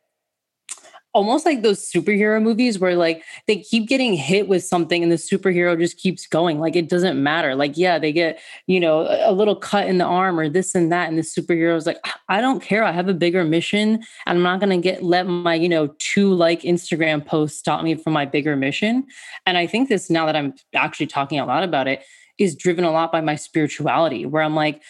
[1.18, 5.16] almost like those superhero movies where like they keep getting hit with something and the
[5.16, 6.60] superhero just keeps going.
[6.60, 7.56] Like it doesn't matter.
[7.56, 10.92] Like, yeah, they get, you know, a little cut in the arm or this and
[10.92, 11.10] that.
[11.10, 11.98] And the superhero is like,
[12.30, 12.84] I don't care.
[12.84, 13.96] I have a bigger mission.
[14.28, 17.96] And I'm not gonna get let my, you know, two like Instagram posts stop me
[17.96, 19.04] from my bigger mission.
[19.48, 22.04] And I think this now that I'm actually talking a lot about it
[22.38, 24.84] is driven a lot by my spirituality, where I'm like,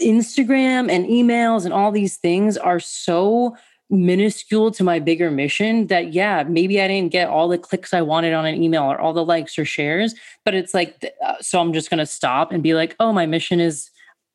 [0.00, 3.56] Instagram and emails and all these things are so
[3.92, 8.00] minuscule to my bigger mission that yeah maybe i didn't get all the clicks i
[8.00, 10.14] wanted on an email or all the likes or shares
[10.46, 13.26] but it's like uh, so i'm just going to stop and be like oh my
[13.26, 13.90] mission is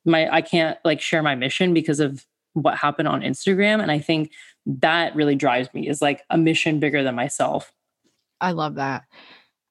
[0.06, 3.98] my i can't like share my mission because of what happened on instagram and i
[3.98, 4.32] think
[4.68, 7.74] that really drives me is like a mission bigger than myself
[8.40, 9.06] i love that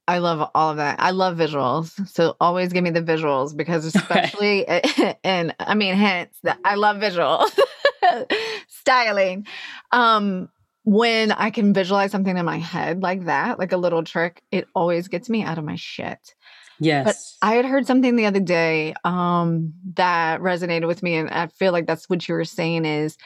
[0.08, 1.00] I love all of that.
[1.00, 2.08] I love visuals.
[2.08, 5.18] So always give me the visuals because especially okay.
[5.24, 7.50] and I mean hence that I love visuals.
[8.86, 9.46] styling.
[9.90, 10.48] Um,
[10.84, 14.68] when I can visualize something in my head like that, like a little trick, it
[14.72, 16.34] always gets me out of my shit.
[16.78, 17.04] Yes.
[17.40, 21.16] But I had heard something the other day um, that resonated with me.
[21.16, 23.16] And I feel like that's what you were saying is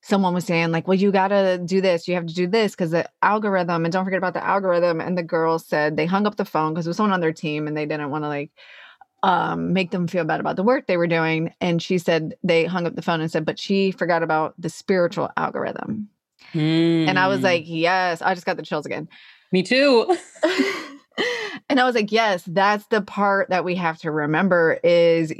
[0.00, 2.06] someone was saying, like, well, you got to do this.
[2.06, 5.00] You have to do this because the algorithm, and don't forget about the algorithm.
[5.00, 7.32] And the girl said they hung up the phone because it was someone on their
[7.32, 8.52] team and they didn't want to like
[9.22, 11.52] um, make them feel bad about the work they were doing.
[11.60, 14.70] And she said they hung up the phone and said, but she forgot about the
[14.70, 16.08] spiritual algorithm.
[16.54, 17.08] Mm.
[17.08, 17.74] And I was like, hmm.
[17.74, 19.08] yes, I just got the chills again.
[19.52, 20.06] Me too.
[21.68, 25.32] and I was like, yes, that's the part that we have to remember is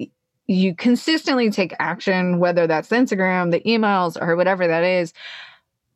[0.46, 5.12] you consistently take action, whether that's Instagram, the emails, or whatever that is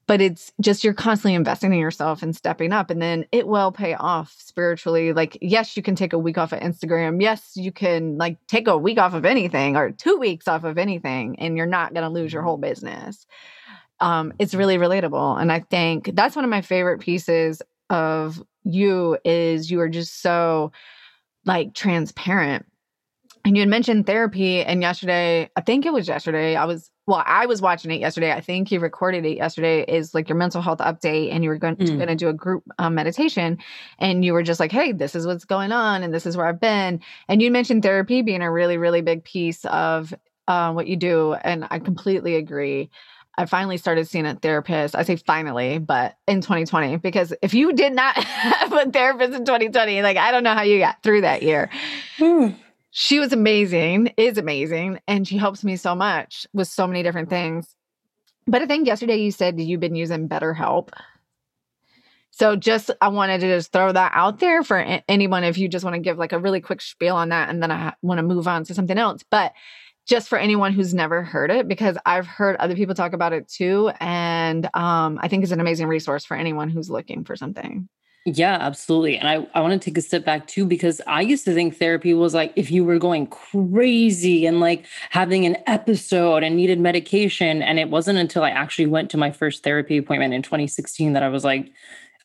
[0.07, 3.73] but it's just you're constantly investing in yourself and stepping up and then it will
[3.73, 7.73] pay off spiritually like yes you can take a week off of instagram yes you
[7.73, 11.57] can like take a week off of anything or two weeks off of anything and
[11.57, 13.27] you're not going to lose your whole business.
[14.01, 19.19] Um, it's really relatable and i think that's one of my favorite pieces of you
[19.25, 20.73] is you are just so
[21.45, 22.65] like transparent.
[23.45, 27.23] And you had mentioned therapy and yesterday i think it was yesterday i was well,
[27.27, 28.33] I was watching it yesterday.
[28.33, 29.83] I think you recorded it yesterday.
[29.83, 31.97] Is like your mental health update, and you were going, mm.
[31.97, 33.59] going to do a group um, meditation,
[33.99, 36.47] and you were just like, "Hey, this is what's going on, and this is where
[36.47, 40.15] I've been." And you mentioned therapy being a really, really big piece of
[40.47, 42.89] uh, what you do, and I completely agree.
[43.37, 44.95] I finally started seeing a therapist.
[44.95, 49.45] I say finally, but in 2020, because if you did not have a therapist in
[49.45, 51.69] 2020, like I don't know how you got through that year.
[52.19, 52.55] Mm
[52.95, 57.31] she was amazing, is amazing, and she helps me so much with so many different
[57.31, 57.75] things.
[58.47, 60.91] But I think yesterday you said you've been using BetterHelp.
[62.33, 64.77] So just I wanted to just throw that out there for
[65.09, 67.63] anyone if you just want to give like a really quick spiel on that and
[67.63, 69.23] then I want to move on to something else.
[69.31, 69.55] But
[70.07, 73.49] just for anyone who's never heard it because I've heard other people talk about it
[73.49, 77.89] too and um, I think it's an amazing resource for anyone who's looking for something.
[78.25, 79.19] Yeah, absolutely.
[79.19, 81.77] And I, I want to take a step back too, because I used to think
[81.77, 86.79] therapy was like if you were going crazy and like having an episode and needed
[86.79, 87.63] medication.
[87.63, 91.25] And it wasn't until I actually went to my first therapy appointment in 2016 that
[91.25, 91.73] I was like,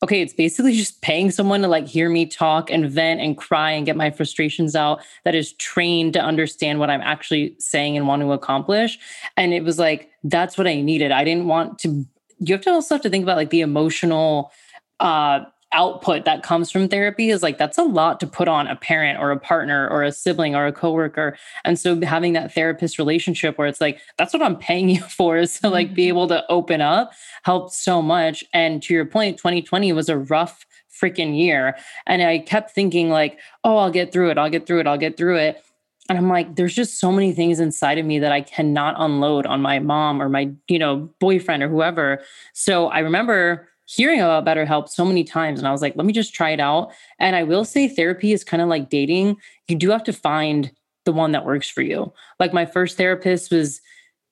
[0.04, 3.72] okay, it's basically just paying someone to like hear me talk and vent and cry
[3.72, 8.08] and get my frustrations out that is trained to understand what I'm actually saying and
[8.08, 9.00] want to accomplish.
[9.36, 11.12] And it was like, that's what I needed.
[11.12, 12.06] I didn't want to,
[12.38, 14.52] you have to also have to think about like the emotional,
[15.00, 15.40] uh,
[15.74, 19.20] output that comes from therapy is like that's a lot to put on a parent
[19.20, 21.38] or a partner or a sibling or a coworker.
[21.66, 25.38] And so having that therapist relationship where it's like that's what i'm paying you for
[25.38, 26.10] is to like be mm-hmm.
[26.10, 27.12] able to open up
[27.44, 28.44] helped so much.
[28.54, 31.78] And to your point 2020 was a rough freaking year.
[32.06, 34.38] And i kept thinking like oh i'll get through it.
[34.38, 34.88] I'll get through it.
[34.88, 35.64] I'll get through it.
[36.08, 39.46] And i'm like there's just so many things inside of me that i cannot unload
[39.46, 42.24] on my mom or my you know boyfriend or whoever.
[42.54, 45.60] So i remember hearing about BetterHelp so many times.
[45.60, 46.92] And I was like, let me just try it out.
[47.20, 49.38] And I will say therapy is kind of like dating.
[49.68, 50.72] You do have to find
[51.06, 52.14] the one that works for you.
[52.38, 53.80] Like my first therapist was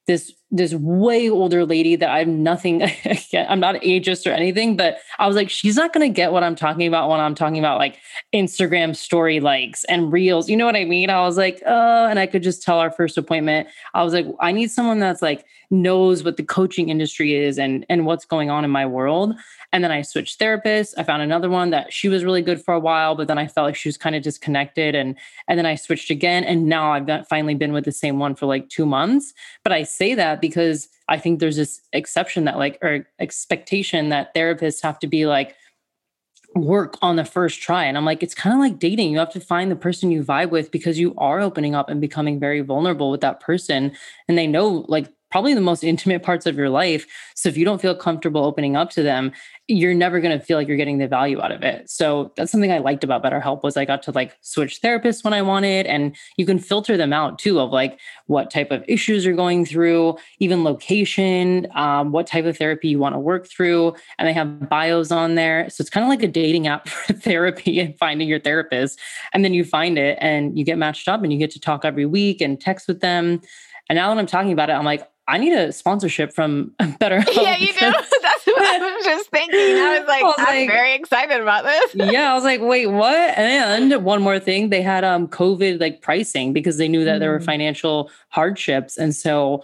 [0.08, 2.84] this this way older lady that I'm nothing
[3.34, 6.56] I'm not ageist or anything, but I was like, she's not gonna get what I'm
[6.56, 7.98] talking about when I'm talking about like
[8.34, 10.50] Instagram story likes and reels.
[10.50, 11.10] You know what I mean?
[11.10, 13.68] I was like, oh, and I could just tell our first appointment.
[13.94, 17.86] I was like, I need someone that's like knows what the coaching industry is and
[17.90, 19.34] and what's going on in my world.
[19.76, 20.94] And then I switched therapists.
[20.98, 23.46] I found another one that she was really good for a while, but then I
[23.46, 24.96] felt like she was kind of disconnected.
[24.96, 25.18] And
[25.50, 26.46] and then I switched again.
[26.46, 29.34] And now I've finally been with the same one for like two months.
[29.66, 34.34] But I say that because I think there's this exception that like or expectation that
[34.34, 35.58] therapists have to be like
[36.56, 37.84] work on the first try.
[37.84, 39.12] And I'm like, it's kind of like dating.
[39.12, 42.00] You have to find the person you vibe with because you are opening up and
[42.00, 43.92] becoming very vulnerable with that person.
[44.30, 47.06] And they know like probably the most intimate parts of your life.
[47.36, 49.34] So if you don't feel comfortable opening up to them,
[49.68, 51.90] you're never going to feel like you're getting the value out of it.
[51.90, 55.34] So that's something I liked about BetterHelp was I got to like switch therapists when
[55.34, 59.26] I wanted and you can filter them out too of like what type of issues
[59.26, 63.96] you're going through, even location, um, what type of therapy you want to work through.
[64.20, 65.68] And they have bios on there.
[65.70, 69.00] So it's kind of like a dating app for therapy and finding your therapist.
[69.34, 71.86] And then you find it and you get matched up and you get to talk
[71.86, 73.42] every week and text with them.
[73.90, 77.36] And now that I'm talking about it, I'm like, I need a sponsorship from BetterHelp.
[77.36, 77.92] Yeah, you do.
[78.80, 79.60] That's what I was just thinking.
[79.60, 81.96] I was like, I was I'm like, very excited about this.
[82.12, 83.38] yeah, I was like, wait, what?
[83.38, 87.20] And one more thing, they had um COVID like pricing because they knew that mm.
[87.20, 87.46] there were mm.
[87.46, 89.64] financial hardships, and so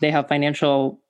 [0.00, 1.00] they have financial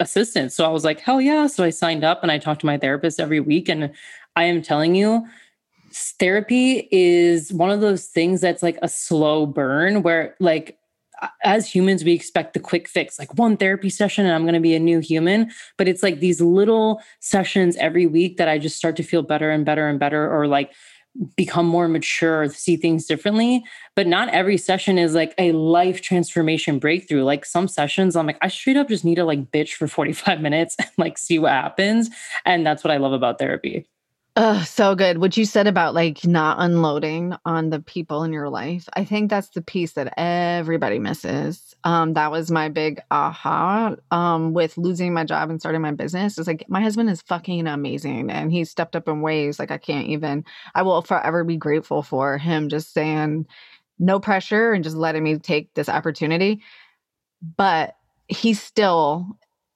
[0.00, 0.54] assistance.
[0.54, 1.46] So I was like, hell yeah!
[1.46, 3.92] So I signed up and I talked to my therapist every week, and
[4.36, 5.26] I am telling you.
[6.18, 10.76] Therapy is one of those things that's like a slow burn where, like,
[11.42, 14.60] as humans, we expect the quick fix, like one therapy session and I'm going to
[14.60, 15.50] be a new human.
[15.78, 19.50] But it's like these little sessions every week that I just start to feel better
[19.50, 20.72] and better and better, or like
[21.36, 23.64] become more mature, see things differently.
[23.94, 27.22] But not every session is like a life transformation breakthrough.
[27.22, 30.40] Like some sessions, I'm like, I straight up just need to like bitch for 45
[30.40, 32.10] minutes and like see what happens.
[32.44, 33.86] And that's what I love about therapy.
[34.36, 35.18] Oh, so good.
[35.18, 39.30] What you said about like not unloading on the people in your life, I think
[39.30, 41.76] that's the piece that everybody misses.
[41.84, 46.36] Um, that was my big aha um, with losing my job and starting my business.
[46.36, 49.78] Is like my husband is fucking amazing, and he stepped up in ways like I
[49.78, 50.44] can't even.
[50.74, 53.46] I will forever be grateful for him just saying
[54.00, 56.60] no pressure and just letting me take this opportunity.
[57.56, 57.96] But
[58.28, 59.26] he still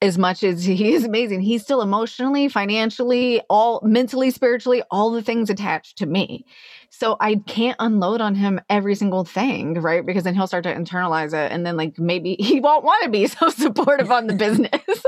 [0.01, 5.23] as much as he is amazing, he's still emotionally, financially, all mentally, spiritually, all the
[5.23, 6.45] things attached to me.
[6.91, 10.07] So I can't unload on him every single thing, right?
[10.07, 11.51] Because then he'll start to internalize it.
[11.53, 15.05] And then, like, maybe he won't want to be so supportive on the business.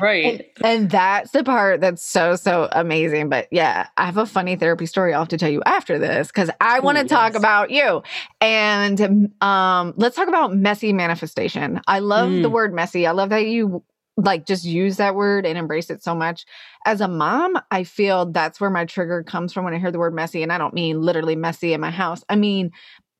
[0.00, 0.24] Right.
[0.24, 3.28] And, and, that's the part that's so, so amazing.
[3.28, 6.28] But yeah, I have a funny therapy story I'll have to tell you after this
[6.28, 7.10] because I want to yes.
[7.10, 8.02] talk about you.
[8.40, 11.80] And um, let's talk about messy manifestation.
[11.86, 12.42] I love mm.
[12.42, 13.06] the word messy.
[13.06, 13.82] I love that you
[14.16, 16.44] like just use that word and embrace it so much.
[16.84, 19.98] As a mom, I feel that's where my trigger comes from when I hear the
[19.98, 20.42] word messy.
[20.42, 22.24] And I don't mean literally messy in my house.
[22.28, 22.72] I mean,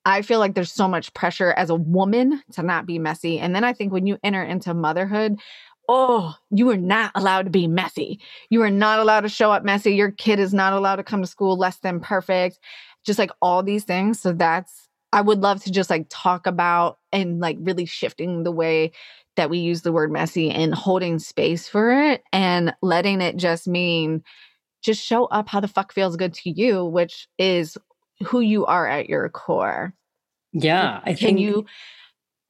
[0.05, 3.39] I feel like there's so much pressure as a woman to not be messy.
[3.39, 5.39] And then I think when you enter into motherhood,
[5.89, 8.21] oh, you are not allowed to be messy.
[8.51, 9.95] You are not allowed to show up messy.
[9.95, 12.59] Your kid is not allowed to come to school less than perfect.
[13.05, 14.21] Just like all these things.
[14.21, 18.53] So that's, I would love to just like talk about and like really shifting the
[18.53, 18.93] way
[19.37, 23.67] that we use the word messy and holding space for it and letting it just
[23.67, 24.23] mean
[24.83, 27.79] just show up how the fuck feels good to you, which is
[28.25, 29.95] who you are at your core.
[30.53, 31.01] Yeah.
[31.05, 31.67] I Can think you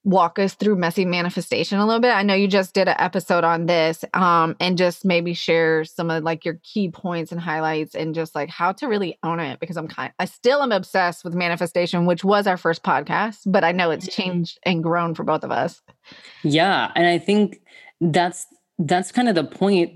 [0.05, 2.13] walk us through messy manifestation a little bit?
[2.13, 6.11] I know you just did an episode on this um and just maybe share some
[6.11, 9.61] of like your key points and highlights and just like how to really own it
[9.61, 13.65] because I'm kind I still am obsessed with manifestation which was our first podcast, but
[13.65, 15.83] I know it's changed and grown for both of us.
[16.43, 17.61] Yeah, and I think
[18.01, 18.47] that's
[18.79, 19.93] that's kind of the point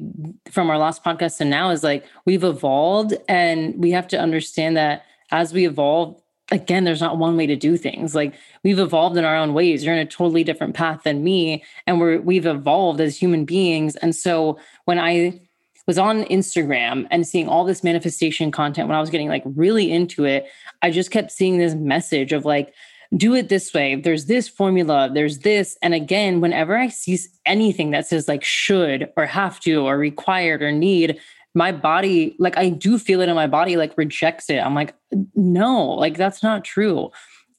[0.50, 4.76] from our last podcast and now is like we've evolved and we have to understand
[4.76, 6.20] that as we evolve
[6.52, 8.14] again, there's not one way to do things.
[8.14, 9.84] Like we've evolved in our own ways.
[9.84, 13.96] You're in a totally different path than me, and we're we've evolved as human beings.
[13.96, 15.40] And so when I
[15.88, 19.90] was on Instagram and seeing all this manifestation content, when I was getting like really
[19.90, 20.46] into it,
[20.82, 22.72] I just kept seeing this message of like,
[23.16, 23.96] do it this way.
[23.96, 25.76] There's this formula, there's this.
[25.82, 30.62] And again, whenever I see anything that says like should or have to or required
[30.62, 31.18] or need,
[31.54, 34.58] my body, like I do feel it in my body, like rejects it.
[34.58, 34.94] I'm like,
[35.34, 37.10] no, like that's not true.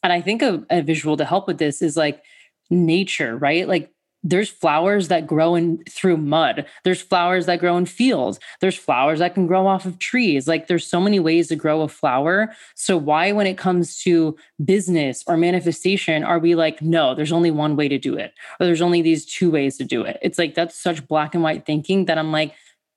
[0.02, 2.24] And I think a, a visual to help with this is like
[2.70, 3.68] nature, right?
[3.68, 6.66] Like there's flowers that grow in through mud.
[6.86, 8.40] There's flowers that grow in fields.
[8.62, 10.48] There's flowers that can grow off of trees.
[10.48, 12.54] Like there's so many ways to grow a flower.
[12.76, 17.52] So why when it comes to business or manifestation are we like no, there's only
[17.52, 20.18] one way to do it or there's only these two ways to do it.
[20.22, 22.54] It's like that's such black and white thinking that I'm like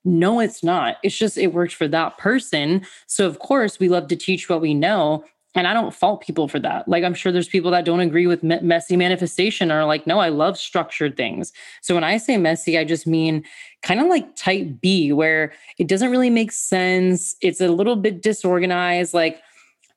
[0.06, 0.98] no, it's not.
[1.02, 2.86] It's just it worked for that person.
[3.08, 5.24] So, of course, we love to teach what we know.
[5.56, 6.86] And I don't fault people for that.
[6.86, 10.20] Like, I'm sure there's people that don't agree with me- messy manifestation or like, no,
[10.20, 11.52] I love structured things.
[11.82, 13.42] So, when I say messy, I just mean
[13.82, 17.34] kind of like type B, where it doesn't really make sense.
[17.42, 19.12] It's a little bit disorganized.
[19.12, 19.40] Like,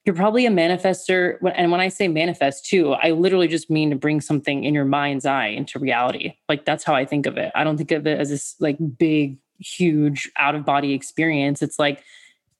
[0.06, 1.38] you're probably a manifester.
[1.54, 4.86] And when I say manifest too, I literally just mean to bring something in your
[4.86, 6.34] mind's eye into reality.
[6.48, 7.52] Like, that's how I think of it.
[7.54, 11.62] I don't think of it as this like big huge out of body experience.
[11.62, 12.04] It's like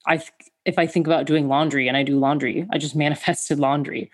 [0.08, 0.22] I
[0.66, 4.12] if I think about doing laundry and I do laundry, I just manifested laundry.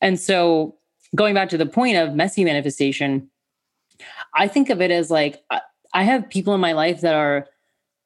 [0.00, 0.76] And so
[1.14, 3.30] going back to the point of messy manifestation,
[4.34, 5.42] I think of it as like
[5.94, 7.46] I have people in my life that are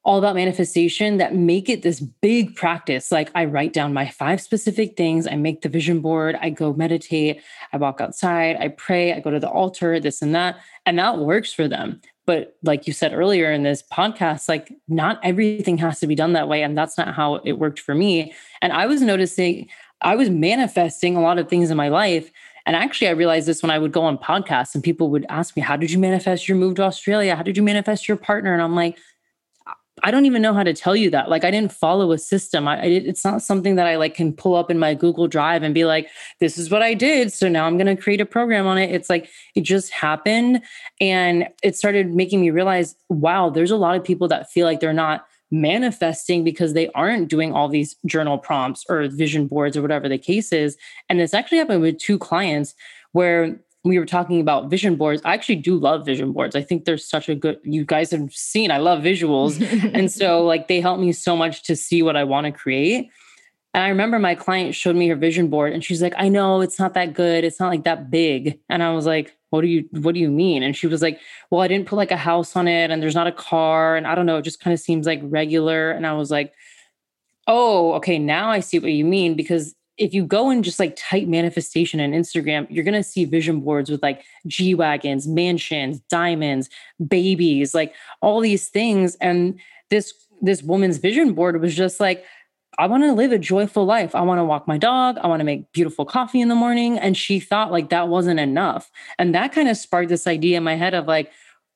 [0.03, 3.11] all about manifestation that make it this big practice.
[3.11, 6.73] Like I write down my five specific things, I make the vision board, I go
[6.73, 10.57] meditate, I walk outside, I pray, I go to the altar, this and that.
[10.85, 12.01] And that works for them.
[12.31, 16.31] But like you said earlier in this podcast, like not everything has to be done
[16.31, 16.63] that way.
[16.63, 18.33] And that's not how it worked for me.
[18.61, 19.67] And I was noticing,
[19.99, 22.31] I was manifesting a lot of things in my life.
[22.65, 25.57] And actually, I realized this when I would go on podcasts and people would ask
[25.57, 27.35] me, How did you manifest your move to Australia?
[27.35, 28.53] How did you manifest your partner?
[28.53, 28.97] And I'm like,
[30.03, 31.29] I don't even know how to tell you that.
[31.29, 32.67] Like, I didn't follow a system.
[32.67, 35.63] I, I, it's not something that I like can pull up in my Google Drive
[35.63, 37.31] and be like, this is what I did.
[37.31, 38.91] So now I'm going to create a program on it.
[38.91, 40.61] It's like, it just happened.
[40.99, 44.79] And it started making me realize, wow, there's a lot of people that feel like
[44.79, 49.81] they're not manifesting because they aren't doing all these journal prompts or vision boards or
[49.81, 50.77] whatever the case is.
[51.09, 52.73] And it's actually happened with two clients
[53.11, 55.21] where we were talking about vision boards.
[55.25, 56.55] I actually do love vision boards.
[56.55, 59.59] I think there's such a good, you guys have seen, I love visuals.
[59.93, 63.09] and so, like, they help me so much to see what I want to create.
[63.73, 66.59] And I remember my client showed me her vision board and she's like, I know
[66.59, 67.43] it's not that good.
[67.43, 68.59] It's not like that big.
[68.67, 70.61] And I was like, what do you what do you mean?
[70.61, 71.19] And she was like,
[71.49, 73.95] well, I didn't put like a house on it and there's not a car.
[73.95, 75.91] And I don't know, it just kind of seems like regular.
[75.91, 76.53] And I was like,
[77.47, 79.35] oh, okay, now I see what you mean.
[79.35, 83.59] Because if you go and just like type manifestation on Instagram, you're gonna see vision
[83.59, 86.69] boards with like G wagons, mansions, diamonds,
[87.07, 89.15] babies, like all these things.
[89.21, 89.59] And
[89.91, 92.25] this this woman's vision board was just like,
[92.79, 94.15] I want to live a joyful life.
[94.15, 95.19] I want to walk my dog.
[95.21, 96.97] I want to make beautiful coffee in the morning.
[96.97, 98.89] And she thought like that wasn't enough.
[99.19, 101.31] And that kind of sparked this idea in my head of like,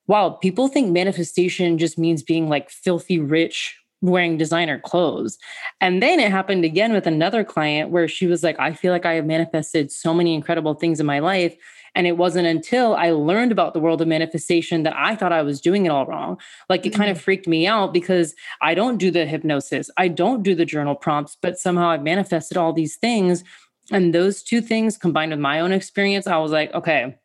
[0.07, 5.37] wow, people think manifestation just means being like filthy rich wearing designer clothes.
[5.81, 9.05] And then it happened again with another client where she was like, I feel like
[9.05, 11.55] I have manifested so many incredible things in my life.
[11.95, 15.41] And it wasn't until I learned about the world of manifestation that I thought I
[15.41, 16.37] was doing it all wrong.
[16.69, 17.01] Like it mm-hmm.
[17.01, 20.65] kind of freaked me out because I don't do the hypnosis, I don't do the
[20.65, 23.43] journal prompts, but somehow I've manifested all these things.
[23.91, 27.15] And those two things combined with my own experience, I was like, okay,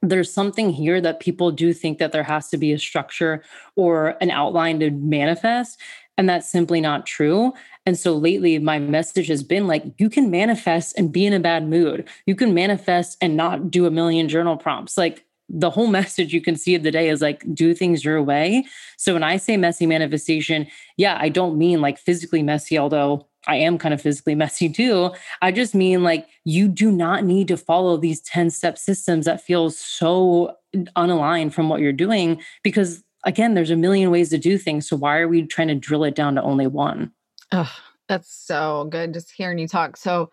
[0.00, 3.42] there's something here that people do think that there has to be a structure
[3.76, 5.80] or an outline to manifest.
[6.18, 7.54] And that's simply not true.
[7.86, 11.40] And so lately, my message has been like, you can manifest and be in a
[11.40, 12.06] bad mood.
[12.26, 14.98] You can manifest and not do a million journal prompts.
[14.98, 18.22] Like, the whole message you can see of the day is like do things your
[18.22, 18.64] way.
[18.96, 20.66] So when I say messy manifestation,
[20.96, 25.12] yeah, I don't mean like physically messy, although I am kind of physically messy too.
[25.40, 29.40] I just mean like you do not need to follow these 10 step systems that
[29.40, 30.54] feel so
[30.96, 34.88] unaligned from what you're doing because again, there's a million ways to do things.
[34.88, 37.12] So why are we trying to drill it down to only one?
[37.52, 37.70] Oh,
[38.08, 39.98] that's so good just hearing you talk.
[39.98, 40.30] So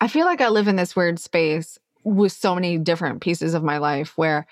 [0.00, 3.62] I feel like I live in this weird space with so many different pieces of
[3.62, 4.46] my life where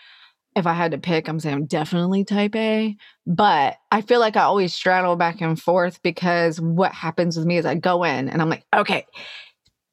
[0.55, 2.97] if I had to pick, I'm saying I'm definitely type A.
[3.27, 7.57] But I feel like I always straddle back and forth because what happens with me
[7.57, 9.07] is I go in and I'm like, okay,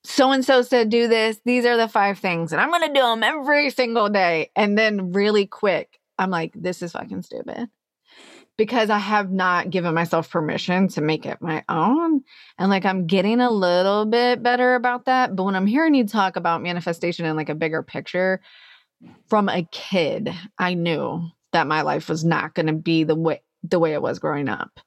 [0.04, 1.40] so and so said do this.
[1.46, 4.52] These are the five things, and I'm going to do them every single day.
[4.58, 7.70] And then really quick, I'm like, this is fucking stupid
[8.58, 12.24] because I have not given myself permission to make it my own.
[12.58, 15.36] And like I'm getting a little bit better about that.
[15.36, 18.42] But when I'm hearing you talk about manifestation in like a bigger picture,
[19.28, 23.42] from a kid, I knew that my life was not going to be the way
[23.64, 24.80] the way it was growing up.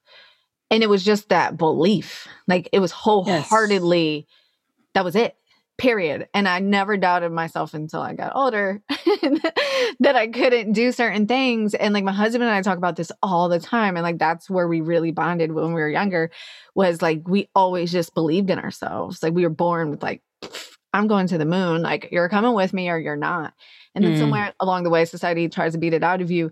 [0.69, 2.27] And it was just that belief.
[2.47, 4.25] Like it was wholeheartedly yes.
[4.93, 5.35] that was it
[5.77, 6.27] period.
[6.33, 11.73] And I never doubted myself until I got older that I couldn't do certain things.
[11.75, 13.95] And like my husband and I talk about this all the time.
[13.95, 16.31] And like that's where we really bonded when we were younger
[16.75, 19.21] was like we always just believed in ourselves.
[19.21, 20.21] Like we were born with like,
[20.93, 21.83] I'm going to the moon.
[21.83, 23.53] Like you're coming with me or you're not.
[23.93, 24.19] And then mm.
[24.19, 26.51] somewhere along the way, society tries to beat it out of you.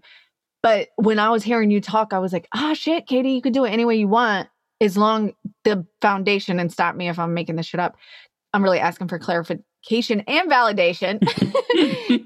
[0.62, 3.54] But when I was hearing you talk, I was like, oh shit, Katie, you could
[3.54, 4.50] do it any way you want
[4.82, 7.98] as long the foundation and stop me if I'm making this shit up
[8.56, 11.20] I'm really asking for clarification and validation.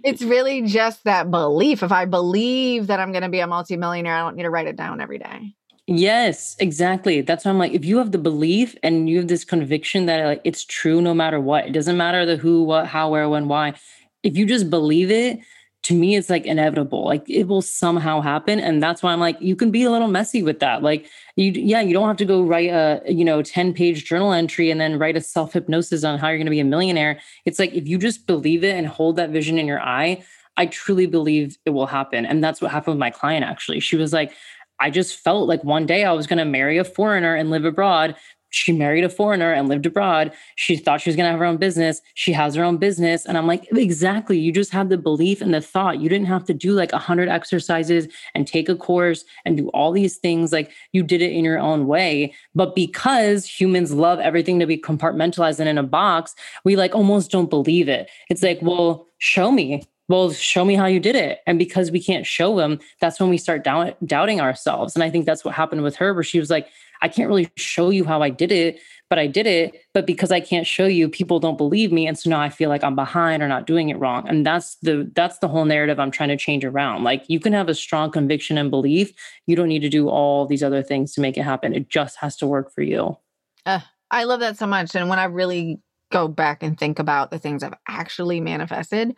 [0.06, 1.84] it's really just that belief.
[1.84, 4.68] If I believe that I'm going to be a multimillionaire, I don't need to write
[4.68, 5.56] it down every day.
[5.88, 7.22] Yes, exactly.
[7.22, 10.24] That's why I'm like, if you have the belief and you have this conviction that
[10.24, 13.48] like it's true no matter what, it doesn't matter the who, what, how, where, when,
[13.48, 13.74] why.
[14.22, 15.40] If you just believe it,
[15.84, 19.40] to me it's like inevitable like it will somehow happen and that's why i'm like
[19.40, 22.26] you can be a little messy with that like you yeah you don't have to
[22.26, 26.04] go write a you know 10 page journal entry and then write a self hypnosis
[26.04, 27.20] on how you're going to be a millionaire.
[27.46, 30.24] It's like if you just believe it and hold that vision in your eye
[30.58, 33.80] i truly believe it will happen and that's what happened with my client actually.
[33.80, 34.34] She was like
[34.80, 37.66] i just felt like one day i was going to marry a foreigner and live
[37.66, 38.16] abroad
[38.50, 40.34] she married a foreigner and lived abroad.
[40.56, 42.02] She thought she was going to have her own business.
[42.16, 43.26] She has her own business.
[43.26, 44.40] And I'm like, exactly.
[44.40, 46.00] You just had the belief and the thought.
[46.00, 49.70] You didn't have to do like a hundred exercises and take a course and do
[49.70, 50.52] all these things.
[50.52, 52.34] Like you did it in your own way.
[52.56, 57.32] But because humans love everything to be compartmentalized and in a box, we like almost
[57.32, 58.10] don't believe it.
[58.30, 62.04] It's like, well, show me well show me how you did it and because we
[62.04, 65.56] can't show them that's when we start doubt, doubting ourselves and i think that's what
[65.56, 66.68] happened with her where she was like
[67.02, 68.80] I can't really show you how I did it,
[69.10, 69.82] but I did it.
[69.94, 72.08] But because I can't show you, people don't believe me.
[72.08, 74.28] And so now I feel like I'm behind or not doing it wrong.
[74.28, 77.04] And that's the that's the whole narrative I'm trying to change around.
[77.04, 79.14] Like you can have a strong conviction and belief.
[79.48, 81.74] You don't need to do all these other things to make it happen.
[81.74, 83.18] It just has to work for you.
[83.66, 83.80] Uh,
[84.12, 84.96] I love that so much.
[84.96, 85.80] And when I really
[86.12, 89.16] go back and think about the things I've actually manifested,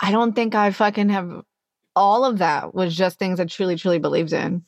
[0.00, 1.42] I don't think I fucking have
[1.94, 4.64] all of that was just things I truly, truly believed in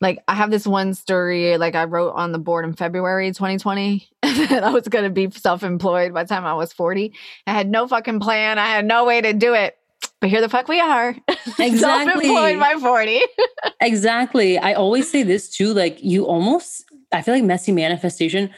[0.00, 4.08] like I have this one story like I wrote on the board in February 2020
[4.22, 7.12] that I was going to be self-employed by the time I was 40.
[7.46, 8.58] I had no fucking plan.
[8.58, 9.76] I had no way to do it.
[10.20, 11.16] But here the fuck we are.
[11.58, 11.78] Exactly.
[11.78, 13.20] self-employed by 40.
[13.80, 14.58] exactly.
[14.58, 18.50] I always say this too like you almost I feel like messy manifestation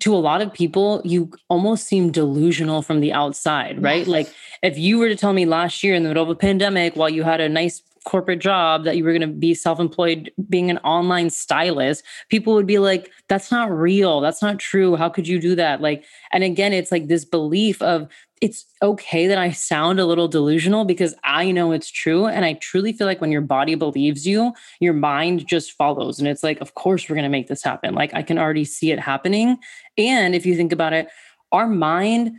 [0.00, 4.06] to a lot of people, you almost seem delusional from the outside, right?
[4.06, 4.32] Like
[4.62, 7.10] if you were to tell me last year in the middle of a pandemic while
[7.10, 10.76] you had a nice corporate job that you were going to be self-employed being an
[10.78, 14.20] online stylist people would be like that's not real.
[14.20, 14.94] That's not true.
[14.94, 15.80] How could you do that?
[15.80, 18.08] Like and again it's like this belief of
[18.44, 22.52] it's okay that i sound a little delusional because i know it's true and i
[22.54, 26.60] truly feel like when your body believes you your mind just follows and it's like
[26.60, 27.94] of course we're going to make this happen.
[27.94, 29.56] Like i can already see it happening
[29.96, 31.08] and if you think about it
[31.52, 32.32] our mind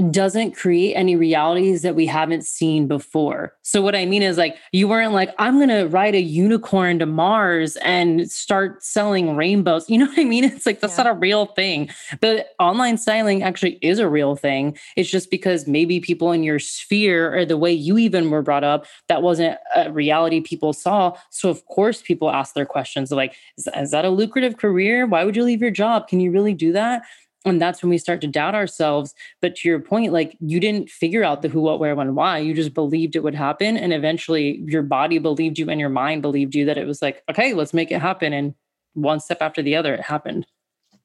[0.00, 3.54] doesn't create any realities that we haven't seen before.
[3.62, 6.98] So what I mean is like you weren't like I'm going to ride a unicorn
[7.00, 9.88] to Mars and start selling rainbows.
[9.90, 10.44] You know what I mean?
[10.44, 11.04] It's like that's yeah.
[11.04, 11.90] not a real thing.
[12.20, 14.78] But online styling actually is a real thing.
[14.96, 18.62] It's just because maybe people in your sphere or the way you even were brought
[18.62, 21.16] up that wasn't a reality people saw.
[21.30, 25.06] So of course people ask their questions like is, is that a lucrative career?
[25.06, 26.06] Why would you leave your job?
[26.06, 27.02] Can you really do that?
[27.44, 30.90] And that's when we start to doubt ourselves but to your point like you didn't
[30.90, 33.92] figure out the who what where when why you just believed it would happen and
[33.92, 37.54] eventually your body believed you and your mind believed you that it was like okay
[37.54, 38.54] let's make it happen and
[38.94, 40.46] one step after the other it happened.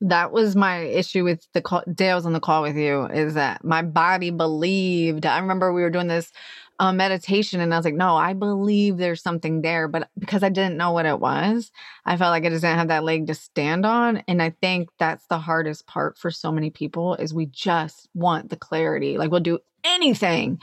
[0.02, 3.64] That was my issue with the call was on the call with you is that
[3.64, 6.34] my body believed i remember we were doing this
[6.80, 9.88] uh, meditation and I was like, no, I believe there's something there.
[9.88, 11.72] But because I didn't know what it was,
[12.06, 14.24] I felt like I just didn't have that leg to stand on.
[14.28, 18.50] And I think that's the hardest part for so many people is we just want
[18.50, 19.18] the clarity.
[19.18, 20.60] Like we'll do anything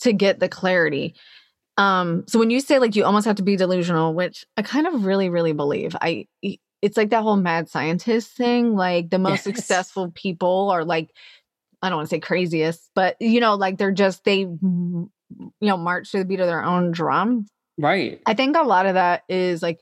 [0.00, 1.14] to get the clarity.
[1.76, 4.86] Um, so when you say like you almost have to be delusional, which I kind
[4.86, 6.26] of really, really believe, I
[6.80, 8.76] it's like that whole mad scientist thing.
[8.76, 9.44] Like the most yes.
[9.44, 11.10] successful people are like
[11.80, 14.46] I don't want to say craziest, but you know, like they're just they
[15.38, 17.46] you know, march to the beat of their own drum.
[17.76, 18.20] Right.
[18.26, 19.80] I think a lot of that is like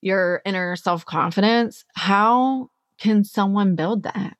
[0.00, 1.84] your inner self confidence.
[1.94, 4.36] How can someone build that?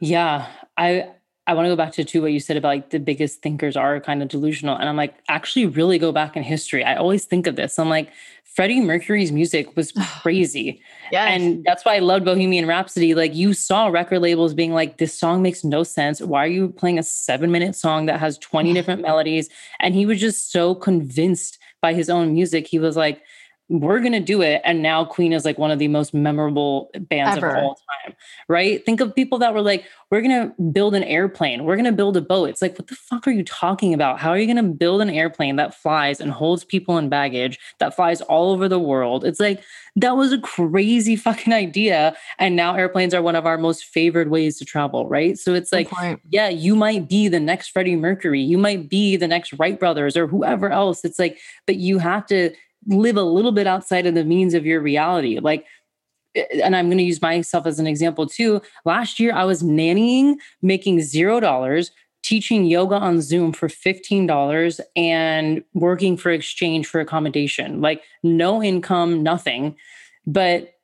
[0.00, 0.46] Yeah.
[0.76, 1.10] I,
[1.46, 3.76] I want to go back to too what you said about like the biggest thinkers
[3.76, 4.76] are kind of delusional.
[4.76, 6.84] And I'm like, actually really go back in history.
[6.84, 7.78] I always think of this.
[7.78, 8.10] I'm like,
[8.54, 9.92] Freddie Mercury's music was
[10.22, 10.80] crazy.
[11.12, 11.28] yes.
[11.30, 13.14] And that's why I loved Bohemian Rhapsody.
[13.14, 16.20] Like you saw record labels being like, this song makes no sense.
[16.20, 19.48] Why are you playing a seven minute song that has 20 different melodies?
[19.80, 22.66] And he was just so convinced by his own music.
[22.66, 23.22] He was like,
[23.68, 24.62] we're going to do it.
[24.64, 27.50] And now Queen is like one of the most memorable bands Ever.
[27.50, 28.16] of all time,
[28.48, 28.84] right?
[28.84, 31.64] Think of people that were like, we're going to build an airplane.
[31.64, 32.48] We're going to build a boat.
[32.48, 34.18] It's like, what the fuck are you talking about?
[34.18, 37.58] How are you going to build an airplane that flies and holds people in baggage,
[37.78, 39.22] that flies all over the world?
[39.22, 39.62] It's like,
[39.96, 42.16] that was a crazy fucking idea.
[42.38, 45.38] And now airplanes are one of our most favored ways to travel, right?
[45.38, 45.90] So it's like,
[46.30, 48.40] yeah, you might be the next Freddie Mercury.
[48.40, 51.04] You might be the next Wright brothers or whoever else.
[51.04, 52.52] It's like, but you have to
[52.86, 55.38] live a little bit outside of the means of your reality.
[55.38, 55.66] Like,
[56.34, 58.62] eh, and I'm going to use myself as an example too.
[58.84, 61.90] Last year, I was nannying, making zero dollars,
[62.22, 67.80] teaching yoga on Zoom for $15, and working for exchange for accommodation.
[67.80, 69.76] Like, no income, nothing.
[70.26, 70.74] But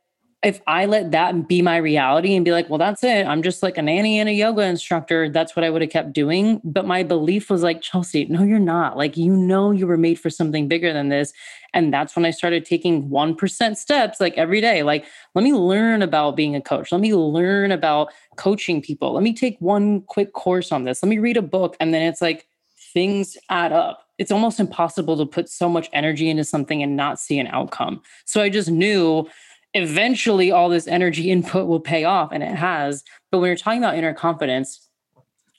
[0.44, 3.26] if I let that be my reality and be like, well, that's it.
[3.26, 5.30] I'm just like a nanny and a yoga instructor.
[5.30, 6.60] That's what I would have kept doing.
[6.62, 8.98] But my belief was like, Chelsea, no, you're not.
[8.98, 11.32] Like, you know, you were made for something bigger than this.
[11.72, 14.82] And that's when I started taking 1% steps like every day.
[14.82, 16.92] Like, let me learn about being a coach.
[16.92, 19.14] Let me learn about coaching people.
[19.14, 21.02] Let me take one quick course on this.
[21.02, 21.74] Let me read a book.
[21.80, 22.46] And then it's like
[22.92, 24.02] things add up.
[24.18, 28.02] It's almost impossible to put so much energy into something and not see an outcome.
[28.26, 29.26] So I just knew
[29.74, 33.04] eventually all this energy input will pay off and it has.
[33.30, 34.88] But when you're talking about inner confidence,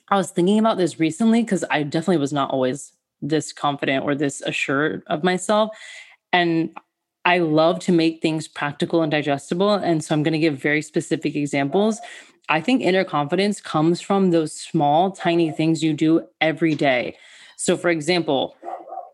[0.09, 4.15] I was thinking about this recently because I definitely was not always this confident or
[4.15, 5.75] this assured of myself.
[6.31, 6.71] And
[7.25, 9.73] I love to make things practical and digestible.
[9.73, 11.99] And so I'm going to give very specific examples.
[12.49, 17.17] I think inner confidence comes from those small, tiny things you do every day.
[17.57, 18.55] So, for example,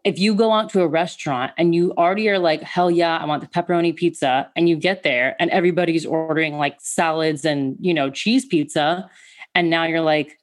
[0.04, 3.26] if you go out to a restaurant and you already are like, hell yeah, I
[3.26, 7.94] want the pepperoni pizza, and you get there and everybody's ordering like salads and, you
[7.94, 9.10] know, cheese pizza.
[9.54, 10.40] And now you're like,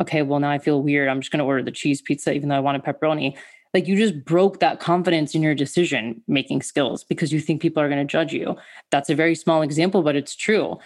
[0.00, 1.08] okay, well, now I feel weird.
[1.08, 3.36] I'm just going to order the cheese pizza, even though I want a pepperoni.
[3.72, 7.82] Like you just broke that confidence in your decision making skills because you think people
[7.82, 8.56] are going to judge you.
[8.90, 10.78] That's a very small example, but it's true.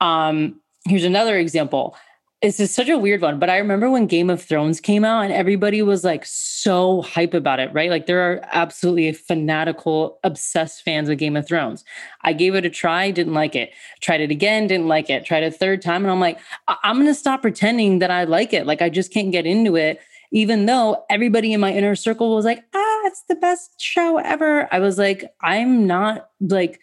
[0.00, 1.96] Um, here's another example
[2.42, 5.24] this just such a weird one, but I remember when Game of Thrones came out
[5.24, 7.90] and everybody was like so hype about it, right?
[7.90, 11.84] Like there are absolutely fanatical, obsessed fans of Game of Thrones.
[12.22, 13.72] I gave it a try, didn't like it.
[14.00, 15.26] Tried it again, didn't like it.
[15.26, 18.54] Tried a third time, and I'm like, I- I'm gonna stop pretending that I like
[18.54, 18.64] it.
[18.64, 20.00] Like I just can't get into it,
[20.32, 24.66] even though everybody in my inner circle was like, ah, it's the best show ever.
[24.72, 26.80] I was like, I'm not like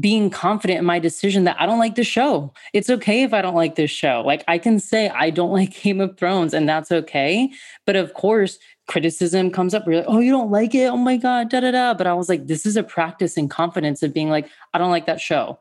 [0.00, 2.52] being confident in my decision that I don't like the show.
[2.72, 4.22] It's okay if I don't like this show.
[4.24, 7.50] Like I can say I don't like Game of Thrones and that's okay.
[7.84, 9.86] But of course, criticism comes up.
[9.86, 10.86] We're like, oh, you don't like it?
[10.86, 11.94] Oh my God, da da da.
[11.94, 14.90] But I was like, this is a practice in confidence of being like, I don't
[14.90, 15.58] like that show.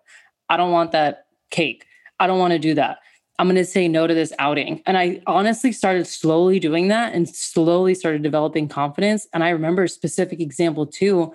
[0.50, 1.86] I don't want that cake.
[2.20, 3.00] I don't want to do that.
[3.38, 4.82] I'm going to say no to this outing.
[4.86, 9.28] And I honestly started slowly doing that and slowly started developing confidence.
[9.34, 11.34] And I remember a specific example too.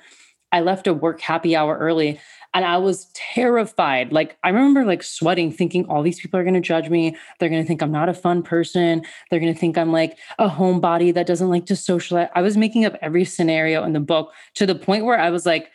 [0.53, 2.19] I left a work happy hour early
[2.53, 4.13] and I was terrified.
[4.13, 7.17] Like, I remember like sweating, thinking all these people are going to judge me.
[7.39, 9.05] They're going to think I'm not a fun person.
[9.31, 12.29] They're going to think I'm like a homebody that doesn't like to socialize.
[12.35, 15.47] I was making up every scenario in the book to the point where I was
[15.47, 15.71] like,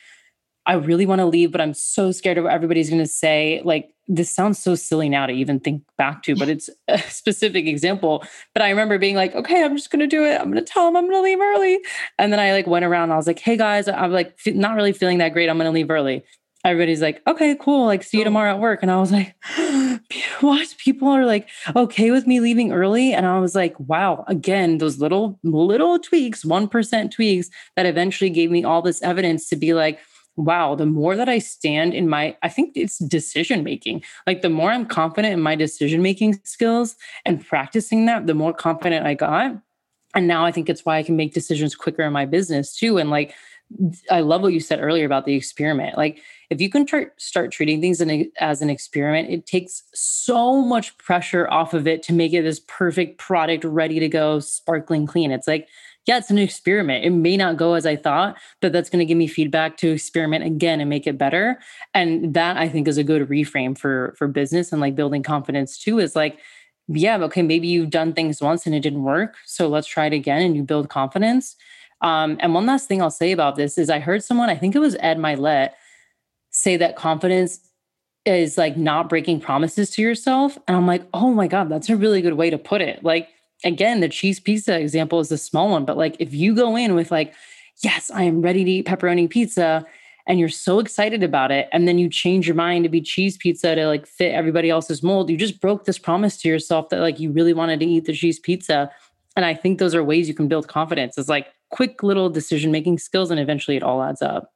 [0.68, 3.62] I really want to leave, but I'm so scared of what everybody's going to say.
[3.64, 7.68] Like, this sounds so silly now to even think back to, but it's a specific
[7.68, 8.24] example.
[8.54, 10.42] But I remember being like, okay, I'm just going to do it.
[10.42, 11.80] I'm going to tell them I'm going to leave early.
[12.18, 13.12] And then I like went around.
[13.12, 15.50] I was like, hey guys, I'm like not really feeling that great.
[15.50, 16.26] I'm going to leave early
[16.66, 17.86] everybody's like, okay, cool.
[17.86, 18.80] Like, see you tomorrow at work.
[18.82, 19.36] And I was like,
[20.42, 20.76] what?
[20.78, 23.14] People are like, okay with me leaving early.
[23.14, 28.52] And I was like, wow, again, those little, little tweaks, 1% tweaks that eventually gave
[28.52, 30.00] me all this evidence to be like,
[30.38, 34.04] wow, the more that I stand in my, I think it's decision making.
[34.28, 38.54] Like, the more I'm confident in my decision making skills and practicing that, the more
[38.54, 39.56] confident I got.
[40.14, 42.98] And now I think it's why I can make decisions quicker in my business too.
[42.98, 43.34] And like,
[44.12, 45.98] I love what you said earlier about the experiment.
[45.98, 50.62] Like, if you can tr- start treating things a, as an experiment, it takes so
[50.62, 55.08] much pressure off of it to make it this perfect product ready to go, sparkling
[55.08, 55.32] clean.
[55.32, 55.68] It's like,
[56.06, 57.04] yeah, it's an experiment.
[57.04, 59.92] It may not go as I thought, but that's going to give me feedback to
[59.92, 61.60] experiment again and make it better.
[61.96, 65.80] And that I think is a good reframe for for business and like building confidence
[65.80, 65.98] too.
[65.98, 66.40] Is like,
[66.88, 70.14] yeah, okay, maybe you've done things once and it didn't work, so let's try it
[70.14, 71.56] again, and you build confidence.
[72.06, 74.76] Um, and one last thing I'll say about this is I heard someone, I think
[74.76, 75.72] it was Ed Mylett,
[76.52, 77.60] say that confidence
[78.26, 80.56] is like not breaking promises to yourself.
[80.68, 83.04] And I'm like, oh my God, that's a really good way to put it.
[83.04, 83.30] Like,
[83.64, 86.94] again, the cheese pizza example is a small one, but like if you go in
[86.94, 87.34] with like,
[87.84, 89.86] yes, I am ready to eat pepperoni pizza,
[90.28, 93.36] and you're so excited about it, and then you change your mind to be cheese
[93.36, 97.00] pizza to like fit everybody else's mold, you just broke this promise to yourself that
[97.00, 98.92] like you really wanted to eat the cheese pizza.
[99.36, 101.18] And I think those are ways you can build confidence.
[101.18, 104.54] It's like quick little decision making skills, and eventually it all adds up.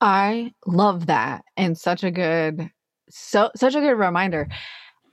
[0.00, 2.70] I love that and such a good
[3.08, 4.48] so such a good reminder.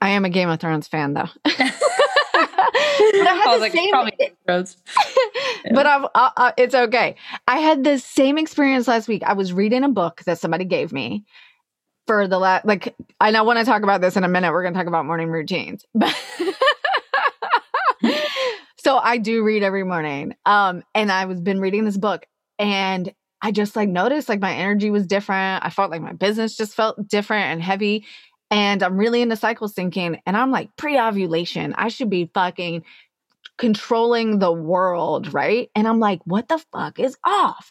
[0.00, 1.28] I am a Game of Thrones fan though.
[1.44, 3.94] but I had the like, same,
[4.48, 5.74] yeah.
[5.74, 7.16] but I've, uh, uh, it's okay.
[7.46, 9.22] I had the same experience last week.
[9.24, 11.24] I was reading a book that somebody gave me
[12.06, 14.62] for the last, like, I know when I talk about this in a minute, we're
[14.62, 15.84] going to talk about morning routines.
[15.94, 16.16] But
[18.88, 20.34] so I do read every morning.
[20.46, 22.24] Um, and I was been reading this book
[22.58, 23.12] and
[23.42, 25.62] I just like noticed like my energy was different.
[25.62, 28.06] I felt like my business just felt different and heavy.
[28.50, 30.18] And I'm really into cycle syncing.
[30.24, 31.74] And I'm like pre ovulation.
[31.76, 32.82] I should be fucking
[33.58, 35.68] controlling the world, right?
[35.74, 37.70] And I'm like, what the fuck is off?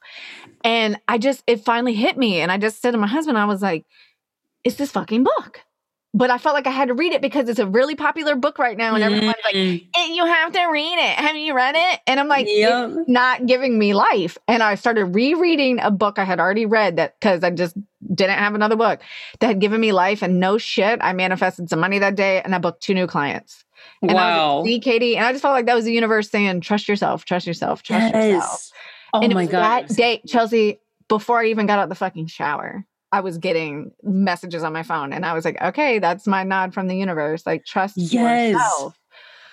[0.63, 2.41] And I just, it finally hit me.
[2.41, 3.87] And I just said to my husband, I was like,
[4.63, 5.61] it's this fucking book
[6.17, 8.57] but I felt like I had to read it because it's a really popular book
[8.57, 10.13] right now, and everyone's like, mm-hmm.
[10.13, 11.15] "You have to read it.
[11.15, 12.89] Have you read it?" And I'm like, yep.
[12.89, 16.95] "It's not giving me life." And I started rereading a book I had already read
[16.95, 17.77] that because I just
[18.13, 18.99] didn't have another book
[19.39, 20.23] that had given me life.
[20.23, 23.63] And no shit, I manifested some money that day, and I booked two new clients.
[24.01, 24.57] And wow.
[24.57, 26.87] I was like Katie, and I just felt like that was the universe saying, "Trust
[26.87, 28.33] yourself, trust yourself, trust yes.
[28.33, 28.71] yourself."
[29.13, 29.87] Oh and my god!
[29.87, 32.85] That day, Chelsea, before I even got out the fucking shower.
[33.11, 35.13] I was getting messages on my phone.
[35.13, 37.45] And I was like, okay, that's my nod from the universe.
[37.45, 38.53] Like, trust yes.
[38.53, 38.97] yourself.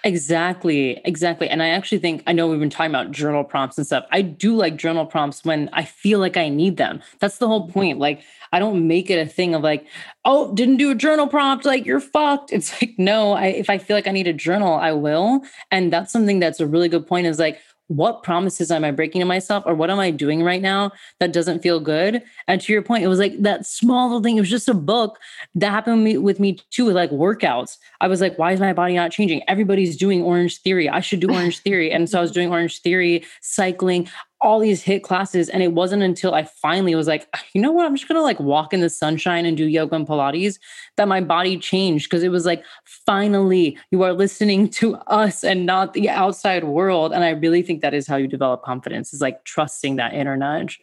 [0.05, 1.49] Exactly, exactly.
[1.49, 4.05] And I actually think I know we've been talking about journal prompts and stuff.
[4.13, 7.01] I do like journal prompts when I feel like I need them.
[7.21, 7.73] That's the whole mm-hmm.
[7.73, 7.99] point.
[8.01, 9.87] Like, I don't make it a thing of like,
[10.27, 12.53] oh, didn't do a journal prompt, like you're fucked.
[12.53, 15.41] It's like, no, I if I feel like I need a journal, I will.
[15.71, 17.59] And that's something that's a really good point is like,
[17.89, 21.33] what promises am I breaking to myself or what am I doing right now that
[21.33, 22.23] doesn't feel good?
[22.49, 24.37] And to your point, it was like that small little thing.
[24.37, 25.19] It was just a book
[25.55, 27.77] that happened with me, with me too, with like workouts.
[28.01, 29.43] I was like, why is my body not changing?
[29.49, 30.89] Everybody's doing Orange Theory.
[30.89, 31.93] I should do Orange Theory.
[31.93, 34.09] And so I was doing Orange Theory, cycling
[34.45, 35.49] all these HIIT classes.
[35.49, 37.87] And it wasn't until I finally was like, you know what?
[37.87, 40.59] I'm just going to like walk in the sunshine and do yoga and Pilates
[40.97, 42.11] that my body changed.
[42.11, 47.13] Cause it was like, finally, you are listening to us and not the outside world.
[47.13, 50.37] And I really think that is how you develop confidence is like trusting that inner
[50.37, 50.79] nudge.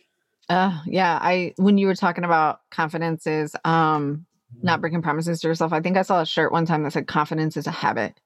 [0.49, 1.19] Uh, yeah.
[1.21, 4.25] I, when you were talking about confidence is, um,
[4.63, 5.71] not breaking promises to yourself.
[5.71, 8.19] I think I saw a shirt one time that said confidence is a habit.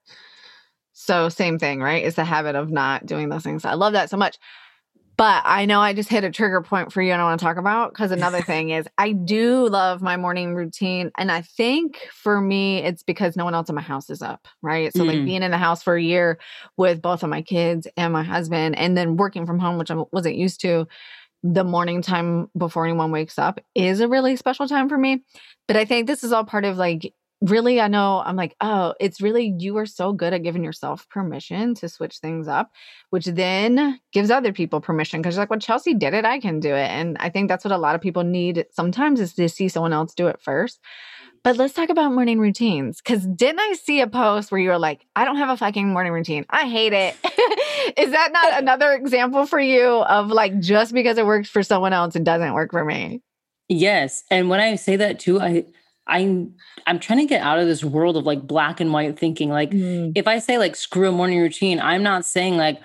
[0.92, 2.04] So same thing, right?
[2.04, 3.64] It's the habit of not doing those things.
[3.64, 4.38] I love that so much.
[5.16, 7.44] But I know I just hit a trigger point for you and I want to
[7.44, 11.10] talk about because another thing is I do love my morning routine.
[11.16, 14.46] And I think for me, it's because no one else in my house is up,
[14.62, 14.92] right?
[14.92, 15.06] So, mm.
[15.06, 16.38] like being in the house for a year
[16.76, 20.02] with both of my kids and my husband, and then working from home, which I
[20.12, 20.86] wasn't used to,
[21.42, 25.22] the morning time before anyone wakes up is a really special time for me.
[25.68, 27.12] But I think this is all part of like
[27.42, 31.06] really i know i'm like oh it's really you are so good at giving yourself
[31.10, 32.70] permission to switch things up
[33.10, 36.74] which then gives other people permission because like well chelsea did it i can do
[36.74, 39.68] it and i think that's what a lot of people need sometimes is to see
[39.68, 40.80] someone else do it first.
[41.42, 44.78] But let's talk about morning routines because didn't i see a post where you were
[44.78, 47.14] like i don't have a fucking morning routine i hate it.
[47.96, 51.92] Is that not another example for you of like just because it works for someone
[51.92, 53.22] else it doesn't work for me?
[53.68, 55.64] Yes and when i say that too i
[56.06, 56.54] I'm
[56.86, 59.50] I'm trying to get out of this world of like black and white thinking.
[59.50, 60.12] Like mm.
[60.14, 62.80] if I say like screw a morning routine, I'm not saying like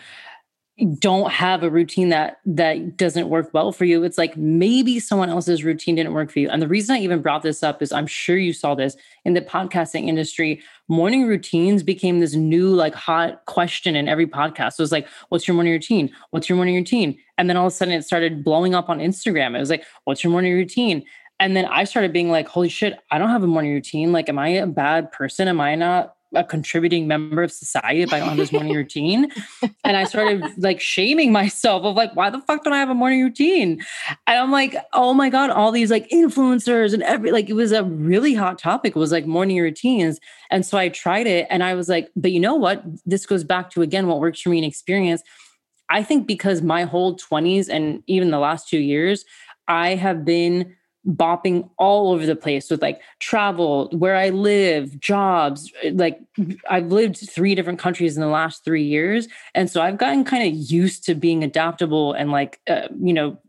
[0.98, 4.04] don't have a routine that that doesn't work well for you.
[4.04, 6.50] It's like maybe someone else's routine didn't work for you.
[6.50, 9.34] And the reason I even brought this up is I'm sure you saw this in
[9.34, 10.62] the podcasting industry.
[10.88, 14.74] Morning routines became this new like hot question in every podcast.
[14.74, 16.10] So it was like, what's your morning routine?
[16.32, 17.18] What's your morning routine?
[17.38, 19.56] And then all of a sudden it started blowing up on Instagram.
[19.56, 21.04] It was like, what's your morning routine?
[21.42, 24.12] And then I started being like, holy shit, I don't have a morning routine.
[24.12, 25.48] Like, am I a bad person?
[25.48, 29.30] Am I not a contributing member of society if I don't have this morning routine?
[29.84, 32.94] And I started like shaming myself of like, why the fuck don't I have a
[32.94, 33.82] morning routine?
[34.28, 37.72] And I'm like, oh my God, all these like influencers and every like it was
[37.72, 40.20] a really hot topic, was like morning routines.
[40.52, 42.84] And so I tried it and I was like, but you know what?
[43.04, 45.24] This goes back to again what works for me in experience.
[45.90, 49.26] I think because my whole 20s and even the last two years,
[49.68, 50.76] I have been
[51.08, 55.72] bopping all over the place with like travel, where I live, jobs.
[55.92, 56.20] Like
[56.70, 59.28] I've lived three different countries in the last three years.
[59.56, 63.40] And so I've gotten kind of used to being adaptable and like, uh, you know,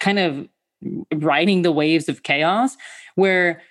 [0.00, 0.48] kind of
[1.14, 2.76] riding the waves of chaos
[3.14, 3.62] where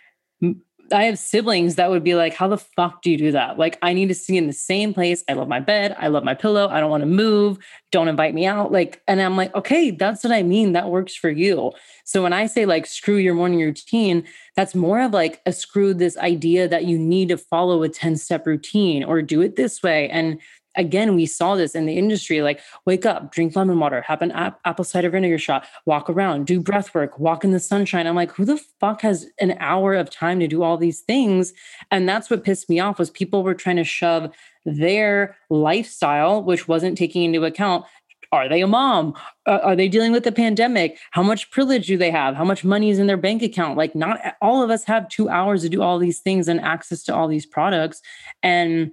[0.91, 3.57] I have siblings that would be like, How the fuck do you do that?
[3.57, 5.23] Like, I need to stay in the same place.
[5.29, 5.95] I love my bed.
[5.99, 6.67] I love my pillow.
[6.69, 7.57] I don't want to move.
[7.91, 8.71] Don't invite me out.
[8.71, 10.73] Like, and I'm like, Okay, that's what I mean.
[10.73, 11.71] That works for you.
[12.03, 14.23] So when I say like, screw your morning routine,
[14.55, 18.17] that's more of like a screw this idea that you need to follow a 10
[18.17, 20.09] step routine or do it this way.
[20.09, 20.39] And
[20.77, 24.31] again, we saw this in the industry like wake up, drink lemon water, have an
[24.31, 28.07] ap- apple cider vinegar shot, walk around, do breath work, walk in the sunshine.
[28.07, 31.53] I'm like, who the fuck has an hour of time to do all these things?
[31.91, 34.33] And that's what pissed me off was people were trying to shove
[34.65, 37.85] their lifestyle, which wasn't taking into account
[38.31, 39.13] are they a mom?
[39.45, 40.97] Uh, are they dealing with the pandemic?
[41.11, 42.35] How much privilege do they have?
[42.35, 43.77] How much money is in their bank account?
[43.77, 47.03] Like, not all of us have two hours to do all these things and access
[47.03, 48.01] to all these products.
[48.43, 48.91] And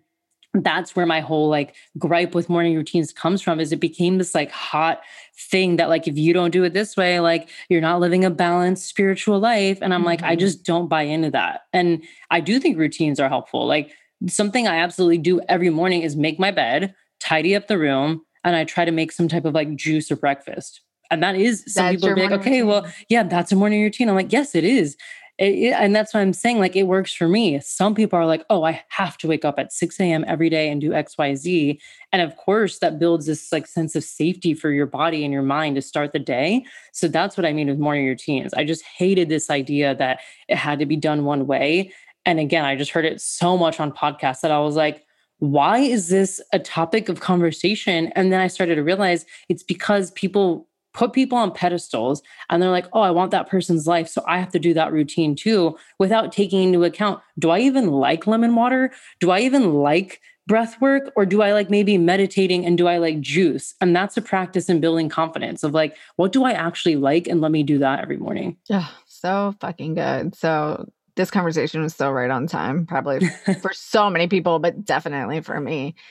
[0.55, 4.34] that's where my whole like gripe with morning routines comes from is it became this
[4.34, 5.00] like hot
[5.36, 8.30] thing that like if you don't do it this way like you're not living a
[8.30, 10.07] balanced spiritual life and i'm mm-hmm.
[10.07, 10.40] like i mm-hmm.
[10.40, 13.90] just don't buy into that and i do think routines are helpful like
[14.28, 18.55] something i absolutely do every morning is make my bed tidy up the room and
[18.55, 21.86] i try to make some type of like juice or breakfast and that is some
[21.86, 22.66] that's people be like okay routine.
[22.66, 24.96] well yeah that's a morning routine i'm like yes it is
[25.39, 26.59] it, and that's what I'm saying.
[26.59, 27.61] Like it works for me.
[27.61, 30.24] Some people are like, oh, I have to wake up at 6 a.m.
[30.28, 31.80] every day and do X, Y, Z.
[32.12, 35.43] And of course, that builds this like sense of safety for your body and your
[35.43, 36.64] mind to start the day.
[36.93, 38.55] So that's what I mean with morning routines.
[38.55, 41.93] I just hated this idea that it had to be done one way.
[42.24, 45.05] And again, I just heard it so much on podcasts that I was like,
[45.39, 48.07] why is this a topic of conversation?
[48.14, 52.70] And then I started to realize it's because people put people on pedestals and they're
[52.70, 54.09] like, oh, I want that person's life.
[54.09, 57.88] So I have to do that routine too without taking into account do I even
[57.88, 58.92] like lemon water?
[59.20, 62.99] Do I even like breath work or do I like maybe meditating and do I
[62.99, 63.74] like juice?
[63.80, 67.26] And that's a practice in building confidence of like, what do I actually like?
[67.26, 68.57] And let me do that every morning.
[68.68, 70.34] Yeah, so fucking good.
[70.36, 73.28] So this conversation was so right on time, probably
[73.62, 75.94] for so many people, but definitely for me.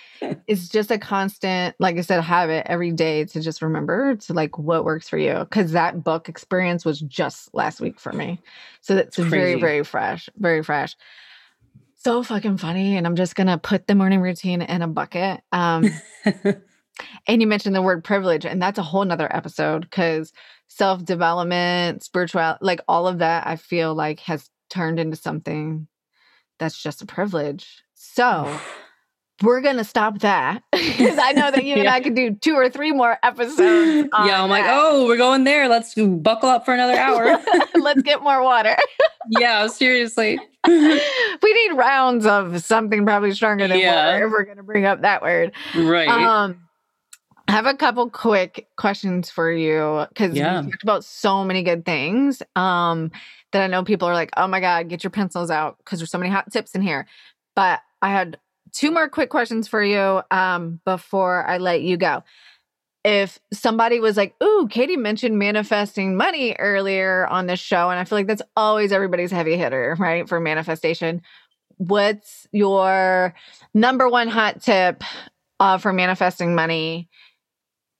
[0.47, 4.57] It's just a constant, like I said, habit every day to just remember to like
[4.57, 5.45] what works for you.
[5.51, 8.39] Cause that book experience was just last week for me.
[8.79, 10.95] So that's very, very fresh, very fresh
[12.03, 12.97] so fucking funny.
[12.97, 15.41] And I'm just going to put the morning routine in a bucket.
[15.51, 15.89] Um,
[17.27, 20.33] and you mentioned the word privilege, and that's a whole nother episode because
[20.67, 25.87] self development, spiritual, like all of that, I feel like has turned into something
[26.59, 27.83] that's just a privilege.
[27.93, 28.59] So,
[29.41, 31.79] we're going to stop that because I know that you yeah.
[31.79, 33.59] and I could do two or three more episodes.
[34.13, 34.49] yeah, I'm that.
[34.49, 35.67] like, oh, we're going there.
[35.67, 37.39] Let's buckle up for another hour.
[37.75, 38.75] Let's get more water.
[39.29, 40.39] yeah, seriously.
[40.67, 44.13] we need rounds of something probably stronger than yeah.
[44.13, 45.51] water if we're going to bring up that word.
[45.75, 46.07] Right.
[46.07, 46.62] Um,
[47.53, 50.61] I have a couple quick questions for you because yeah.
[50.61, 53.11] we talked about so many good things um,
[53.51, 56.09] that I know people are like, oh my God, get your pencils out because there's
[56.09, 57.05] so many hot tips in here.
[57.55, 58.39] But I had
[58.71, 62.23] two more quick questions for you um, before I let you go.
[63.03, 68.03] If somebody was like, Ooh, Katie mentioned manifesting money earlier on this show, and I
[68.05, 70.27] feel like that's always everybody's heavy hitter, right?
[70.27, 71.21] For manifestation.
[71.77, 73.35] What's your
[73.75, 75.03] number one hot tip
[75.59, 77.09] uh, for manifesting money?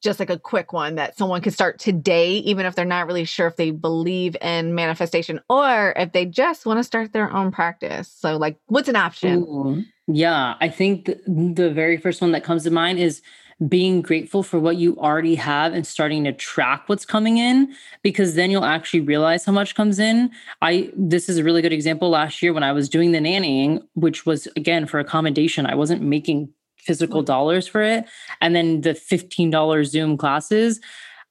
[0.04, 3.26] Just like a quick one that someone could start today, even if they're not really
[3.26, 7.52] sure if they believe in manifestation or if they just want to start their own
[7.52, 8.14] practice.
[8.16, 9.44] So, like, what's an option?
[9.44, 9.84] Ooh.
[10.08, 13.22] Yeah, I think the, the very first one that comes to mind is
[13.68, 18.36] being grateful for what you already have and starting to track what's coming in because
[18.36, 20.32] then you'll actually realize how much comes in.
[20.62, 23.82] I this is a really good example last year when I was doing the nannying,
[23.94, 25.66] which was again for accommodation.
[25.66, 26.50] I wasn't making
[26.86, 27.26] physical mm-hmm.
[27.26, 28.06] dollars for it.
[28.42, 30.80] And then the $15 Zoom classes,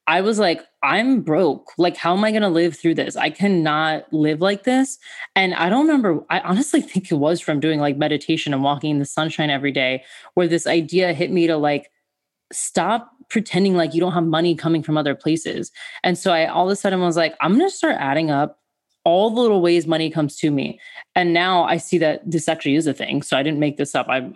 [0.05, 1.71] I was like, I'm broke.
[1.77, 3.15] Like, how am I going to live through this?
[3.15, 4.99] I cannot live like this.
[5.35, 8.91] And I don't remember, I honestly think it was from doing like meditation and walking
[8.91, 11.89] in the sunshine every day, where this idea hit me to like,
[12.51, 15.71] stop pretending like you don't have money coming from other places.
[16.03, 18.59] And so I all of a sudden was like, I'm going to start adding up
[19.05, 20.79] all the little ways money comes to me.
[21.15, 23.21] And now I see that this actually is a thing.
[23.21, 24.07] So I didn't make this up.
[24.09, 24.29] I,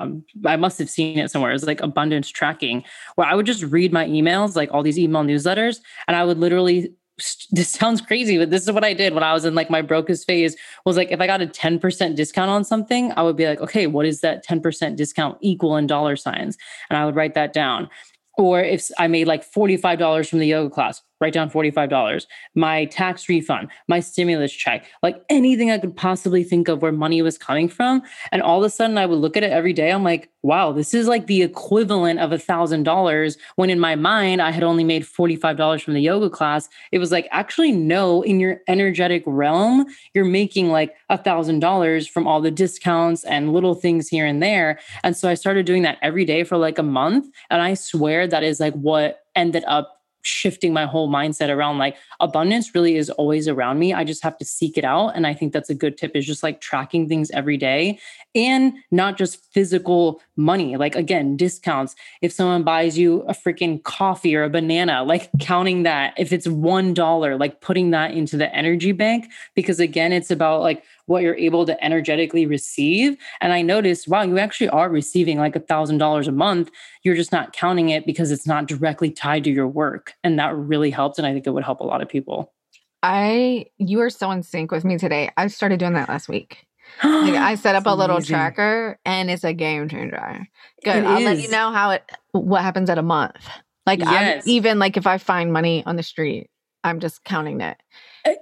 [0.46, 1.52] i must have seen it somewhere.
[1.52, 2.84] It's like abundance tracking,
[3.16, 6.38] where I would just read my emails, like all these email newsletters, and I would
[6.38, 6.94] literally.
[7.50, 9.82] This sounds crazy, but this is what I did when I was in like my
[9.82, 10.56] brokest phase.
[10.86, 13.88] Was like if I got a 10% discount on something, I would be like, okay,
[13.88, 16.58] what is that 10% discount equal in dollar signs?
[16.92, 17.90] And I would write that down.
[18.38, 23.28] Or if I made like $45 from the yoga class, write down $45, my tax
[23.30, 27.70] refund, my stimulus check, like anything I could possibly think of where money was coming
[27.70, 28.02] from.
[28.32, 29.92] And all of a sudden I would look at it every day.
[29.92, 33.38] I'm like, wow, this is like the equivalent of a thousand dollars.
[33.56, 36.70] When in my mind, I had only made $45 from the yoga class.
[36.92, 42.08] It was like, actually, no, in your energetic realm, you're making like a thousand dollars
[42.08, 44.80] from all the discounts and little things here and there.
[45.04, 47.28] And so I started doing that every day for like a month.
[47.50, 49.97] And I swear that is like what ended up
[50.28, 53.94] shifting my whole mindset around like abundance really is always around me.
[53.94, 55.10] I just have to seek it out.
[55.10, 58.00] And I think that's a good tip is just like tracking things every day
[58.36, 60.76] and not just physical money.
[60.76, 61.96] Like again, discounts.
[62.22, 66.48] If someone buys you a freaking coffee or a banana, like counting that, if it's
[66.48, 71.36] $1, like putting that into the energy bank, because again, it's about like what you're
[71.36, 73.18] able to energetically receive.
[73.42, 76.70] And I noticed, wow, you actually are receiving like a thousand dollars a month.
[77.04, 80.14] You're just not counting it because it's not directly tied to your work.
[80.24, 81.18] And that really helped.
[81.18, 82.54] And I think it would help a lot of people.
[83.02, 85.32] I, you are so in sync with me today.
[85.38, 86.66] I started doing that last week.
[87.04, 88.36] like I set up a little amazing.
[88.36, 90.48] tracker and it's a game changer.
[90.84, 90.98] Good.
[90.98, 91.24] It I'll is.
[91.24, 92.04] let you know how it
[92.34, 93.48] what happens at a month.
[93.86, 94.46] Like yes.
[94.46, 96.50] even like if I find money on the street,
[96.84, 97.78] I'm just counting it.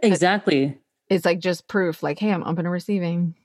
[0.01, 0.79] Exactly
[1.09, 3.35] it's like just proof like hey i'm open to receiving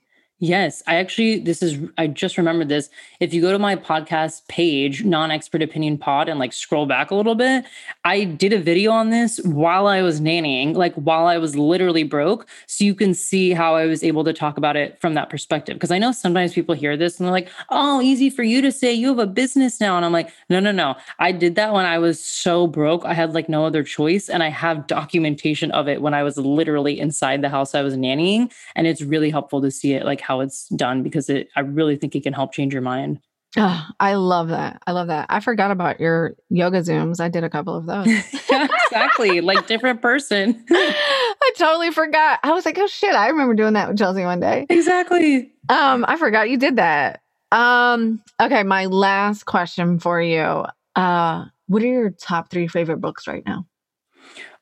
[0.43, 2.89] Yes, I actually, this is, I just remembered this.
[3.19, 7.11] If you go to my podcast page, Non Expert Opinion Pod, and like scroll back
[7.11, 7.63] a little bit,
[8.05, 12.01] I did a video on this while I was nannying, like while I was literally
[12.01, 12.47] broke.
[12.65, 15.77] So you can see how I was able to talk about it from that perspective.
[15.77, 18.71] Cause I know sometimes people hear this and they're like, oh, easy for you to
[18.71, 19.95] say you have a business now.
[19.95, 20.95] And I'm like, no, no, no.
[21.19, 23.05] I did that when I was so broke.
[23.05, 24.27] I had like no other choice.
[24.27, 27.93] And I have documentation of it when I was literally inside the house I was
[27.93, 28.51] nannying.
[28.75, 31.97] And it's really helpful to see it like how it's done because it I really
[31.97, 33.19] think it can help change your mind.
[33.57, 34.81] Oh, I love that.
[34.87, 35.25] I love that.
[35.29, 37.19] I forgot about your yoga Zooms.
[37.19, 38.07] I did a couple of those.
[38.49, 39.41] exactly.
[39.41, 40.63] like different person.
[40.71, 42.39] I totally forgot.
[42.43, 44.67] I was like, oh shit, I remember doing that with Chelsea one day.
[44.69, 45.51] Exactly.
[45.67, 47.23] Um, I forgot you did that.
[47.51, 50.63] Um, okay, my last question for you.
[50.95, 53.65] Uh, what are your top three favorite books right now?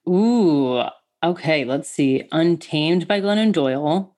[0.09, 0.81] Ooh,
[1.23, 1.63] okay.
[1.63, 2.27] Let's see.
[2.31, 4.15] Untamed by Glennon Doyle.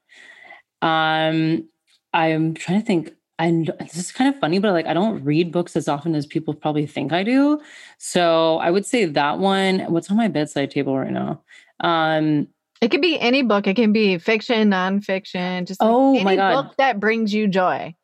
[0.81, 1.67] Um,
[2.13, 3.11] I'm trying to think.
[3.39, 6.27] And this is kind of funny, but like I don't read books as often as
[6.27, 7.59] people probably think I do.
[7.97, 9.79] So I would say that one.
[9.91, 11.41] What's on my bedside table right now?
[11.79, 12.47] Um,
[12.81, 13.65] it could be any book.
[13.65, 17.47] It can be fiction, nonfiction, just like oh any my god, book that brings you
[17.47, 17.95] joy.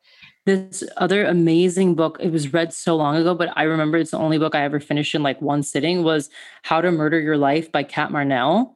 [0.46, 4.16] this other amazing book it was read so long ago but i remember it's the
[4.16, 6.30] only book i ever finished in like one sitting was
[6.62, 8.74] how to murder your life by Cat Marnell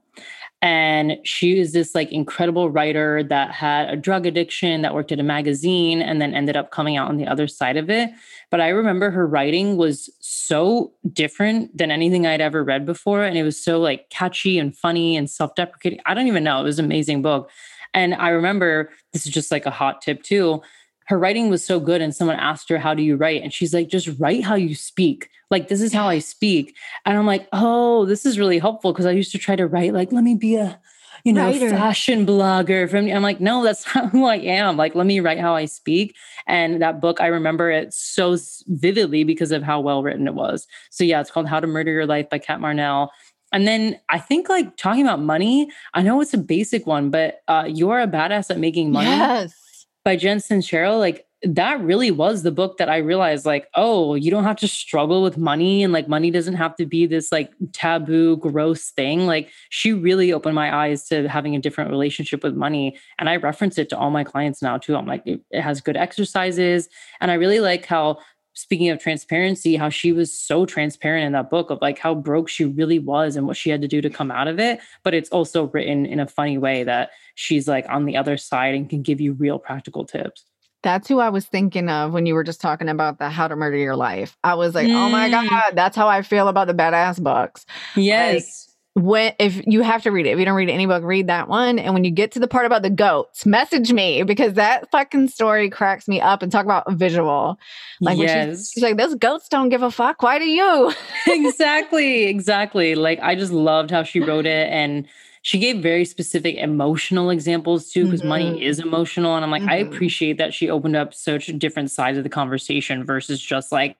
[0.62, 5.18] and she is this like incredible writer that had a drug addiction that worked at
[5.18, 8.10] a magazine and then ended up coming out on the other side of it.
[8.50, 13.36] But i remember her writing was so different than anything i'd ever read before and
[13.36, 16.00] it was so like catchy and funny and self-deprecating.
[16.06, 16.60] I don't even know.
[16.60, 17.50] It was an amazing book.
[17.92, 20.62] And i remember this is just like a hot tip too
[21.06, 23.42] her writing was so good and someone asked her how do you write?
[23.42, 25.28] And she's like just write how you speak.
[25.50, 26.76] Like this is how i speak.
[27.04, 29.92] And i'm like oh this is really helpful because i used to try to write
[29.92, 30.80] like let me be a
[31.24, 31.70] you know Writer.
[31.70, 34.76] fashion blogger from i'm like no that's not who i am.
[34.76, 36.14] Like let me write how i speak.
[36.46, 38.36] And that book i remember it so
[38.66, 40.66] vividly because of how well written it was.
[40.90, 43.10] So yeah it's called how to murder your life by Cat Marnell.
[43.52, 47.42] And then I think like talking about money, I know it's a basic one, but
[47.48, 49.10] uh, you're a badass at making money.
[49.10, 49.61] Yes.
[50.04, 54.30] By Jen Sincero, like that really was the book that I realized, like, oh, you
[54.30, 57.52] don't have to struggle with money and like money doesn't have to be this like
[57.72, 59.26] taboo, gross thing.
[59.26, 62.96] Like she really opened my eyes to having a different relationship with money.
[63.18, 64.96] And I reference it to all my clients now too.
[64.96, 66.88] I'm like, it, it has good exercises.
[67.20, 68.18] And I really like how
[68.54, 72.48] speaking of transparency, how she was so transparent in that book of like how broke
[72.48, 74.80] she really was and what she had to do to come out of it.
[75.02, 78.74] But it's also written in a funny way that she's like on the other side
[78.74, 80.44] and can give you real practical tips.
[80.82, 83.54] That's who I was thinking of when you were just talking about the how to
[83.54, 84.36] murder your life.
[84.42, 85.48] I was like, oh my Mm.
[85.48, 87.64] God, that's how I feel about the badass books.
[87.94, 88.71] Yes.
[88.94, 91.48] When if you have to read it, if you don't read any book, read that
[91.48, 91.78] one.
[91.78, 95.28] And when you get to the part about the goats, message me because that fucking
[95.28, 97.58] story cracks me up and talk about visual.
[98.02, 100.22] Like when she's, she's like, those goats don't give a fuck.
[100.22, 100.92] Why do you?
[101.26, 102.24] exactly.
[102.24, 102.94] Exactly.
[102.94, 105.08] Like I just loved how she wrote it and
[105.44, 108.28] she gave very specific emotional examples too, because Mhm.
[108.28, 109.34] money is emotional.
[109.34, 109.88] And I'm like, I Mhm.
[109.88, 113.96] appreciate that she opened up such different sides of the conversation versus just like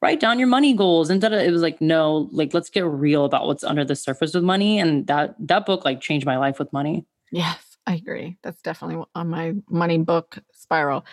[0.00, 1.10] write down your money goals.
[1.10, 1.36] And da-da.
[1.38, 4.78] it was like, no, like let's get real about what's under the surface with money.
[4.78, 7.04] And that that book like changed my life with money.
[7.32, 8.36] Yes, I agree.
[8.42, 11.04] That's definitely on my money book spiral.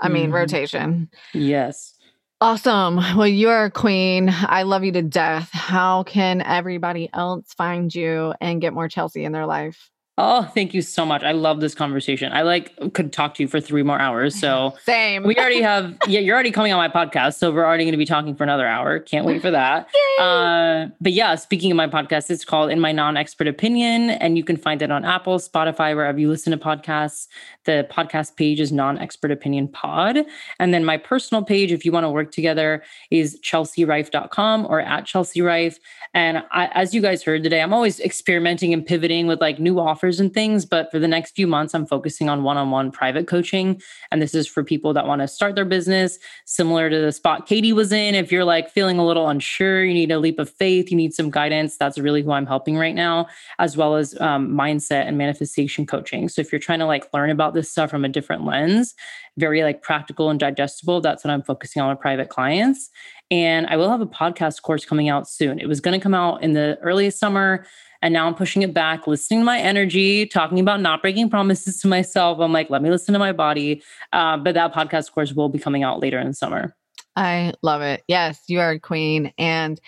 [0.00, 0.34] I mean, Mhm.
[0.34, 1.08] rotation.
[1.32, 1.94] Yes.
[2.40, 2.96] Awesome.
[3.16, 4.28] Well, you're a queen.
[4.30, 5.50] I love you to death.
[5.52, 9.90] How can everybody else find you and get more Chelsea in their life?
[10.20, 11.22] Oh, thank you so much.
[11.22, 12.32] I love this conversation.
[12.32, 14.34] I like could talk to you for three more hours.
[14.38, 15.22] So Same.
[15.22, 17.98] we already have yeah you're already coming on my podcast so we're already going to
[17.98, 19.88] be talking for another hour can't wait for that
[20.20, 24.44] uh, but yeah speaking of my podcast it's called in my non-expert opinion and you
[24.44, 27.28] can find it on apple spotify wherever you listen to podcasts
[27.64, 30.24] the podcast page is non-expert opinion pod
[30.58, 35.04] and then my personal page if you want to work together is chelsearife.com or at
[35.04, 35.78] chelsea rife
[36.14, 39.78] and I, as you guys heard today i'm always experimenting and pivoting with like new
[39.78, 43.80] offers and things but for the next few months i'm focusing on one-on-one private coaching
[44.10, 47.46] and this is for people that want to start their business, similar to the spot
[47.46, 48.14] Katie was in.
[48.14, 51.14] If you're like feeling a little unsure, you need a leap of faith, you need
[51.14, 53.26] some guidance, that's really who I'm helping right now,
[53.58, 56.28] as well as um, mindset and manifestation coaching.
[56.28, 58.94] So if you're trying to like learn about this stuff from a different lens,
[59.36, 62.90] very like practical and digestible, that's what I'm focusing on with private clients.
[63.30, 65.58] And I will have a podcast course coming out soon.
[65.58, 67.66] It was going to come out in the early summer.
[68.02, 71.80] And now I'm pushing it back, listening to my energy, talking about not breaking promises
[71.80, 72.38] to myself.
[72.38, 73.82] I'm like, let me listen to my body.
[74.12, 76.76] Uh, but that podcast course will be coming out later in the summer.
[77.16, 78.04] I love it.
[78.06, 79.32] Yes, you are a queen.
[79.38, 79.80] And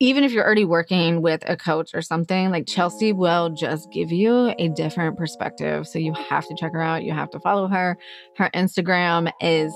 [0.00, 4.12] even if you're already working with a coach or something, like Chelsea will just give
[4.12, 5.88] you a different perspective.
[5.88, 7.02] So you have to check her out.
[7.02, 7.98] You have to follow her.
[8.36, 9.74] Her Instagram is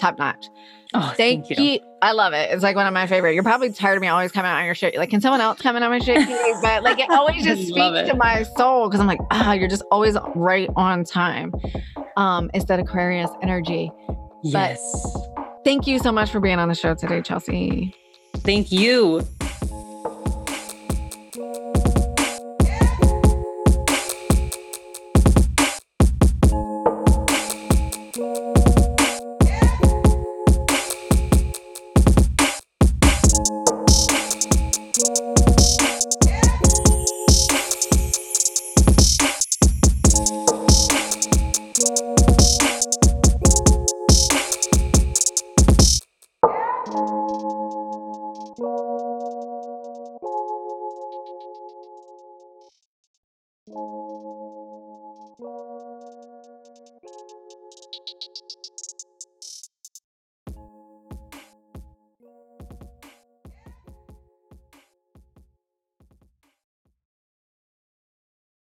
[0.00, 0.48] top notch.
[0.92, 1.64] Oh, Thank, thank, you.
[1.64, 1.80] you.
[2.02, 2.50] I love it.
[2.50, 3.34] It's like one of my favorite.
[3.34, 4.96] You're probably tired of me always coming out on your shit.
[4.96, 6.16] Like, can someone else come in on my shit?
[6.62, 9.84] But like, it always just speaks to my soul because I'm like, ah, you're just
[9.92, 11.54] always right on time.
[12.16, 13.92] Um, it's that Aquarius energy.
[14.42, 14.80] Yes.
[15.64, 17.94] Thank you so much for being on the show today, Chelsea.
[18.38, 19.22] Thank you.